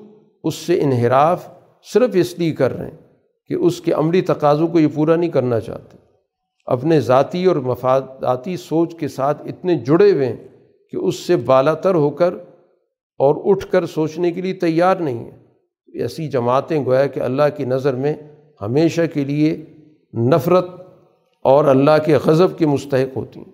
[0.43, 1.54] اس سے انحراف
[1.93, 2.97] صرف اس لیے کر رہے ہیں
[3.47, 5.97] کہ اس کے عملی تقاضوں کو یہ پورا نہیں کرنا چاہتے۔
[6.65, 10.47] اپنے ذاتی اور مفاداتی سوچ کے ساتھ اتنے جڑے ہوئے ہیں
[10.91, 12.33] کہ اس سے بالا تر ہو کر
[13.17, 15.31] اور اٹھ کر سوچنے کے لیے تیار نہیں ہیں۔
[15.93, 18.13] ایسی جماعتیں گویا کہ اللہ کی نظر میں
[18.61, 19.65] ہمیشہ کے لیے
[20.17, 20.67] نفرت
[21.43, 23.53] اور اللہ کے غضب کے مستحق ہوتی ہیں۔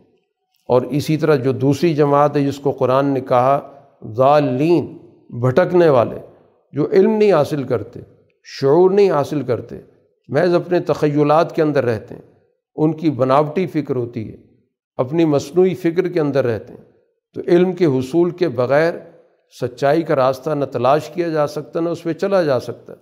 [0.68, 3.60] اور اسی طرح جو دوسری جماعت ہے جس کو قرآن نے کہا
[4.14, 4.98] ظالین
[5.30, 6.16] بھٹکنے والے،
[6.74, 8.00] جو علم نہیں حاصل کرتے
[8.44, 9.76] شعور نہیں حاصل کرتے،
[10.28, 12.22] محض اپنے تخیلات کے اندر رہتے ہیں۔
[12.76, 14.38] ان کی بناوٹی فکر ہوتی ہے،
[14.98, 16.92] اپنی مصنوعی فکر کے اندر رہتے ہیں۔
[17.34, 18.94] تو علم کے حصول کے بغیر
[19.62, 22.96] سچائی کا راستہ نہ تلاش کیا جا سکتا، نہ اس پہ چلا جا سکتا۔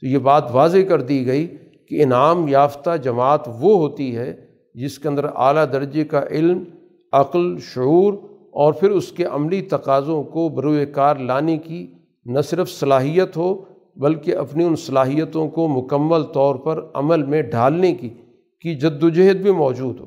[0.00, 1.46] تو یہ بات واضح کر دی گئی
[1.88, 6.64] کہ انعام یافتہ جماعت وہ ہوتی ہے جس کے اندر اعلیٰ درجے کا علم،
[7.12, 8.14] عقل، شعور
[8.50, 11.86] اور پھر اس کے عملی تقاضوں کو بروئے کار لانے کی
[12.24, 13.64] نہ صرف صلاحیت ہو
[13.98, 18.08] بلکہ اپنی ان صلاحیتوں کو مکمل طور پر عمل میں ڈھالنے کی
[18.60, 20.06] کی جد و جہد بھی موجود ہو۔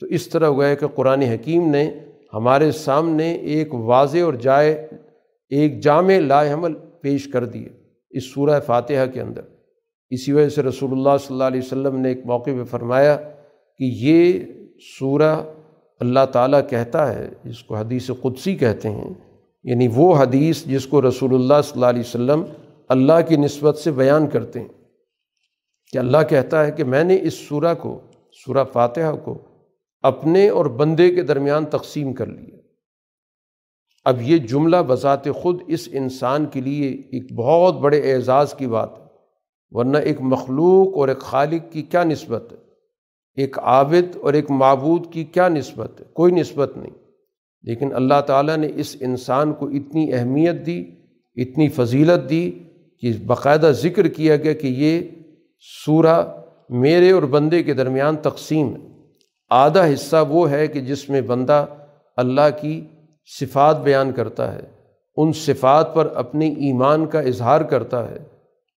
[0.00, 1.90] تو اس طرح ہوا ہے کہ قرآن حکیم نے
[2.34, 4.88] ہمارے سامنے ایک واضح اور جائے،
[5.48, 7.68] ایک جامع لائے عمل پیش کر دیے
[8.10, 9.42] اس سورہ فاتحہ کے اندر۔
[10.10, 13.16] اسی وجہ سے رسول اللہ صلی اللہ علیہ وسلم نے ایک موقع پہ فرمایا
[13.80, 14.32] کہ یہ
[14.98, 15.42] سورہ
[16.00, 19.14] اللہ تعالیٰ کہتا ہے، جس کو حدیث قدسی کہتے ہیں
[19.64, 22.42] یعنی وہ حدیث جس کو رسول اللہ صلی اللہ علیہ وسلم
[22.88, 24.68] اللہ کی نسبت سے بیان کرتے ہیں
[25.92, 28.00] کہ اللہ کہتا ہے کہ میں نے اس سورہ کو،
[28.32, 29.38] سورہ فاتحہ کو
[30.02, 32.58] اپنے اور بندے کے درمیان تقسیم کر لیا۔
[34.04, 38.98] اب یہ جملہ بذات خود اس انسان کے لیے ایک بہت بڑے اعزاز کی بات
[38.98, 39.04] ہے،
[39.70, 42.56] ورنہ ایک مخلوق اور ایک خالق کی کیا نسبت ہے؟
[43.34, 46.94] ایک عابد اور ایک معبود کی کیا نسبت ہے؟ کوئی نسبت نہیں۔
[47.62, 50.84] لیکن اللہ تعالیٰ نے اس انسان کو اتنی اہمیت دی،
[51.36, 52.52] اتنی فضیلت دی
[53.00, 55.00] کہ باقاعدہ ذکر کیا گیا کہ یہ
[55.84, 58.88] سورہ میرے اور بندے کے درمیان تقسیم ہے۔
[59.50, 61.66] آدھا حصہ وہ ہے کہ جس میں بندہ
[62.16, 62.84] اللہ کی
[63.40, 64.60] صفات بیان کرتا ہے،
[65.16, 68.18] ان صفات پر اپنے ایمان کا اظہار کرتا ہے۔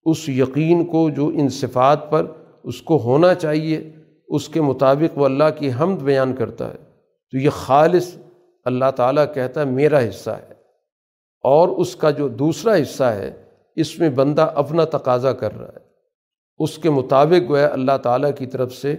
[0.05, 2.26] اس یقین کو جو ان صفات پر
[2.63, 3.91] اس کو ہونا چاہیے،
[4.28, 6.78] اس کے مطابق وہ اللہ کی حمد بیان کرتا ہے۔
[7.32, 8.17] تو یہ خالص
[8.65, 10.51] اللہ تعالیٰ کہتا ہے میرا حصہ ہے۔
[11.43, 13.34] اور اس کا جو دوسرا حصہ ہے
[13.82, 15.91] اس میں بندہ اپنا تقاضا کر رہا ہے۔
[16.59, 18.95] اس کے مطابق گویا اللہ تعالیٰ کی طرف سے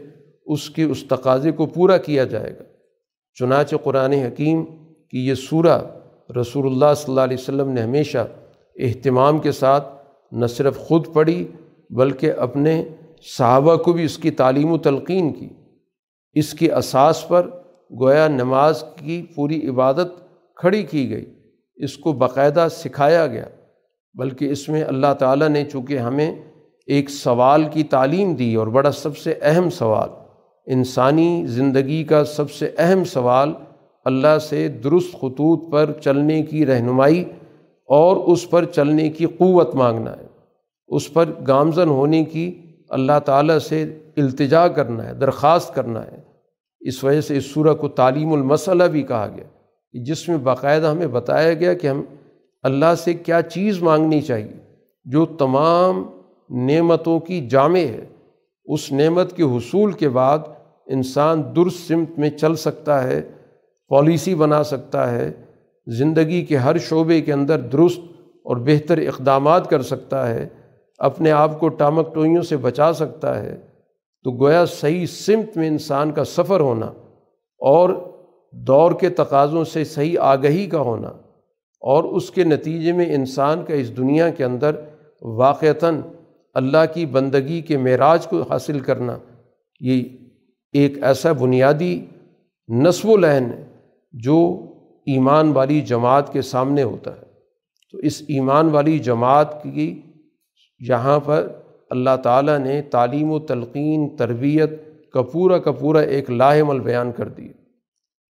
[0.47, 2.65] اس کے اس تقاضے کو پورا کیا جائے گا۔
[3.35, 4.65] چنانچہ قرآن حکیم
[5.11, 5.79] کی یہ سورہ
[6.41, 8.19] رسول اللہ صلی اللہ علیہ وسلم نے ہمیشہ
[8.77, 9.89] اہتمام کے ساتھ
[10.33, 11.49] نہ صرف خود پڑھی،
[11.91, 12.85] بلکہ اپنے
[13.39, 15.49] صحابہ کو بھی اس کی تعلیم و تلقین کی۔
[16.33, 17.51] اس کی اساس پر
[18.01, 20.09] گویا نماز کی پوری عبادت
[20.57, 21.35] کھڑی کی گئی۔
[21.77, 23.45] اس کو باقاعدہ سکھایا گیا۔
[24.15, 26.31] بلکہ اس میں اللہ تعالیٰ نے چونکہ ہمیں
[26.89, 30.09] ایک سوال کی تعلیم دی اور بڑا سب سے اہم سوال،
[30.67, 33.53] انسانی زندگی کا سب سے اہم سوال
[34.07, 37.25] اللہ سے درست خطوط پر چلنے کی رہنمائی
[37.89, 40.27] اور اس پر چلنے کی قوت مانگنا ہے،
[40.89, 42.51] اس پر گامزن ہونے کی
[42.91, 43.83] اللہ تعالیٰ سے
[44.17, 46.21] التجا کرنا ہے، درخواست کرنا ہے۔
[46.81, 49.45] اس وجہ سے اس صورت کو تعلیم المسئلہ بھی کہا گیا،
[49.95, 52.03] جس میں باقاعدہ ہمیں بتایا گیا کہ ہم
[52.63, 54.53] اللہ سے کیا چیز مانگنی چاہیے؟
[55.05, 56.11] جو تمام
[56.51, 58.07] نعمتوں کی جامع ہے،
[58.65, 60.39] اس نعمت کے حصول کے بعد
[60.87, 63.23] انسان درست سمت میں چل سکتا ہے،
[63.89, 65.33] پالیسی بنا سکتا ہے،
[65.87, 68.01] زندگی کے ہر شعبے کے اندر درست
[68.45, 70.49] اور بہتر اقدامات کر سکتا ہے،
[70.99, 73.57] اپنے آپ کو ٹامک ٹوئیوں سے بچا سکتا ہے۔
[74.25, 76.87] تو گویا صحیح سمت میں انسان کا سفر ہونا
[77.61, 77.91] اور
[78.53, 81.13] دور کے تقاضوں سے صحیح آگہی کا ہونا
[81.83, 84.77] اور اس کے نتیجے میں انسان کا اس دنیا کے اندر
[85.23, 86.01] واقعتاً
[86.55, 89.19] اللہ کی بندگی کے معراج کو حاصل کرنا،
[89.81, 90.03] یہ
[90.73, 92.01] ایک ایسا بنیادی
[92.69, 93.65] نصب و لہن ہے
[94.13, 94.61] جو
[95.07, 97.23] ایمان والی جماعت کے سامنے ہوتا ہے۔
[97.93, 100.01] تو اس ایمان والی جماعت کی
[100.89, 101.49] یہاں پر
[101.91, 104.71] اللہ تعالیٰ نے تعلیم و تلقین، تربیت
[105.13, 107.53] کا پورا کا پورا ایک لاہمل بیان کر دیا۔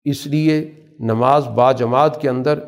[0.05, 2.59] اس لیے نماز با جماعت کے اندر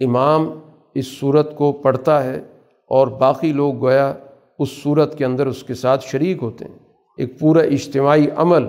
[0.00, 0.50] امام
[0.94, 2.40] اس صورت کو پڑھتا ہے
[2.86, 4.14] اور باقی لوگ گویا
[4.58, 6.78] اس صورت کے اندر اس کے ساتھ شریک ہوتے ہیں۔
[7.18, 8.66] ایک پورا اجتماعی عمل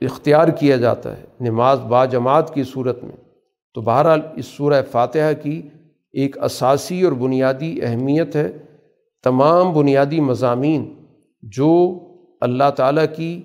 [0.00, 3.16] اختیار کیا جاتا ہے نماز با جماعت کی صورت میں۔
[3.74, 5.62] تو بہرحال اس سورہ فاتحہ کی
[6.12, 8.52] ایک اساسی اور بنیادی اہمیت ہے۔
[9.24, 10.94] تمام بنیادی مضامین
[11.42, 11.98] جو
[12.40, 13.42] اللہ تعالیٰ کی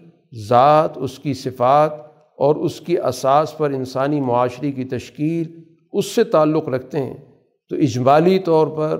[0.47, 1.93] ذات، اس کی صفات
[2.37, 7.17] اور اس کی اساس پر انسانی معاشرے کی تشکیل اس سے تعلق رکھتے ہیں۔
[7.69, 8.99] تو اجمالی طور پر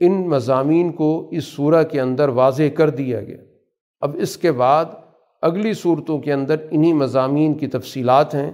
[0.00, 3.36] ان مضامین کو اس صورہ کے اندر واضح کر دیا گیا۔
[4.00, 4.84] اب اس کے بعد
[5.42, 8.50] اگلی صورتوں کے اندر انہی مضامین کی تفصیلات ہیں،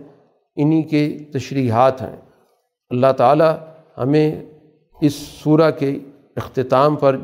[0.57, 2.16] انہی کے تشریحات ہیں۔
[2.91, 3.57] اللہ تعالیٰ
[3.99, 4.45] ہمیں
[5.01, 5.99] اس صورہ کے
[6.37, 7.16] اختتام پر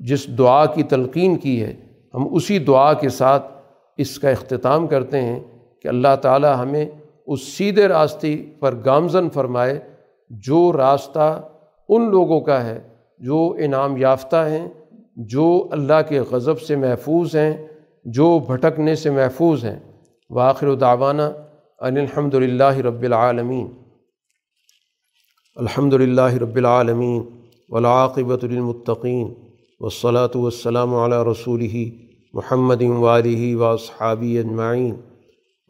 [0.00, 1.74] جس دعا کی تلقین کی ہے،
[2.14, 3.52] ہم اسی دعا کے ساتھ
[3.96, 5.40] اس کا اختتام کرتے ہیں
[5.82, 6.86] کہ اللہ تعالیٰ ہمیں
[7.26, 9.93] اس سیدھے راستے پر گامزن فرمائے
[10.30, 11.48] جو راستہ
[11.88, 14.68] ان لوگوں کا ہے، جو انعام یافتہ ہیں،
[15.16, 17.66] جو اللہ کے غضب سے محفوظ ہیں،
[18.04, 19.80] جو بھٹکنے سے محفوظ ہیں۔
[20.30, 21.26] واخر دعوانا
[21.80, 23.68] ان الحمد للہ رب العالمین۔
[25.56, 27.22] الحمد للہ رب العالمین
[27.68, 29.34] ولاقبۃ المطقین
[29.80, 31.66] وصلاۃ والسلام علی رسول
[32.32, 34.94] محمد والی و صحابی اجمعین۔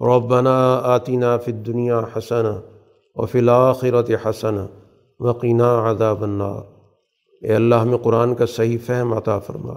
[0.00, 2.44] ربنا آتنا فی الدنیا حسن
[3.14, 4.66] و فی الآخرت حسن
[5.20, 6.62] وقینا عذاب النار۔
[7.40, 9.74] اے اللہ، ہمیں قرآن کا صحیح فہم عطا فرما۔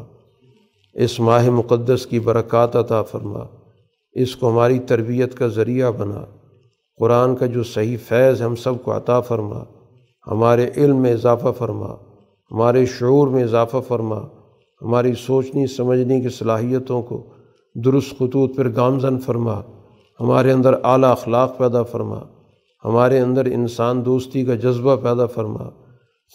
[0.93, 3.39] اس ماہ مقدس کی برکات عطا فرما۔
[4.13, 6.25] اس کو ہماری تربیت کا ذریعہ بنا۔
[6.99, 9.63] قرآن کا جو صحیح فیض ہم سب کو عطا فرما۔
[10.31, 11.93] ہمارے علم میں اضافہ فرما۔
[12.51, 14.19] ہمارے شعور میں اضافہ فرما۔
[14.81, 17.23] ہماری سوچنی سمجھنے کی صلاحیتوں کو
[17.85, 19.61] درست خطوط پر گامزن فرما۔
[20.19, 22.19] ہمارے اندر اعلیٰ اخلاق پیدا فرما۔
[22.85, 25.69] ہمارے اندر انسان دوستی کا جذبہ پیدا فرما،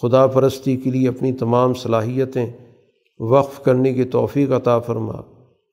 [0.02, 2.46] خدا پرستی کے لیے اپنی تمام صلاحیتیں
[3.20, 5.12] وقف کرنے کی توفیق عطا فرما۔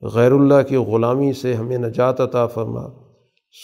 [0.01, 2.87] غیر اللہ کی غلامی سے ہمیں نجات عطا فرما۔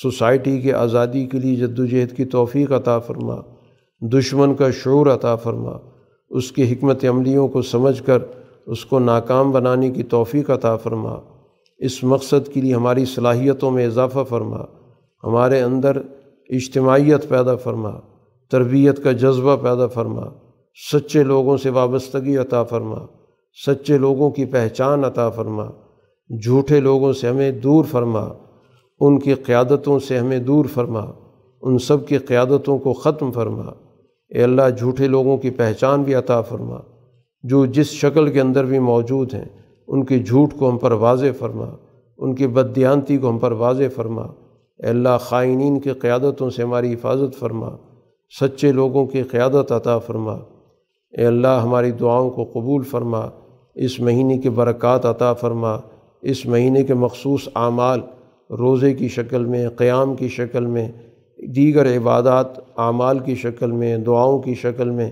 [0.02, 3.36] سوسائٹی کے آزادی کے لیے جد و جہد کی توفیق عطا فرما۔
[4.02, 5.72] دشمن کا شعور عطا فرما۔
[6.30, 8.20] اس کی حکمت عملیوں کو سمجھ کر
[8.66, 11.16] اس کو ناکام بنانے کی توفیق عطا فرما۔
[11.78, 14.62] اس مقصد کے لیے ہماری صلاحیتوں میں اضافہ فرما۔
[15.24, 16.02] ہمارے اندر
[16.50, 17.92] اجتماعیت پیدا فرما،
[18.52, 20.22] تربیت کا جذبہ پیدا فرما،
[20.92, 22.98] سچے لوگوں سے وابستگی عطا فرما،
[23.66, 25.66] سچے لوگوں کی پہچان عطا فرما،
[26.44, 28.28] جھوٹے لوگوں سے ہمیں دور فرما،
[29.00, 31.06] ان کی قیادتوں سے ہمیں دور فرما،
[31.62, 33.66] ان سب کی قیادتوں کو ختم فرما۔
[34.30, 36.78] اے اللہ، جھوٹے لوگوں کی پہچان بھی عطا فرما۔
[37.44, 39.46] جو جس شکل کے اندر بھی موجود ہیں،
[39.88, 41.66] ان کے جھوٹ کو ہم پر واضح فرما،
[42.18, 44.28] ان کی بدیانتی کو ہم پر واضح فرما۔
[44.80, 47.70] اللہ خائنین کی قیادتوں سے ہماری حفاظت فرما،
[48.42, 50.34] سچے لوگوں کی قیادت عطا فرما۔
[51.18, 53.30] اے اللہ ہماری دعاؤں کو قبول فرما،
[53.76, 55.78] اس مہینے کے برکات عطا فرما۔
[56.22, 58.00] اس مہینے کے مخصوص اعمال
[58.50, 60.92] روزے کی شکل میں، قیام کی شکل میں،
[61.38, 65.12] دیگر عبادات، اعمال کی شکل میں، دعاؤں کی شکل میں۔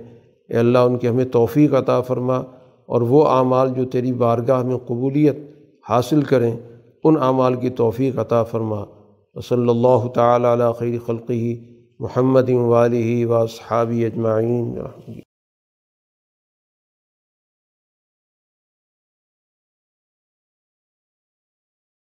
[0.49, 2.37] اے اللہ ان کے ہمیں توفیق عطا فرما
[2.85, 5.37] اور وہ اعمال جو تیری بارگاہ میں قبولیت
[5.89, 6.57] حاصل کریں،
[7.03, 8.85] ان اعمال کی توفیق عطا فرما۔
[9.35, 11.55] وصلی اللہ تعالیٰ علیہ خیر خلقی
[11.99, 14.79] محمد والی و صحابی اجمعین.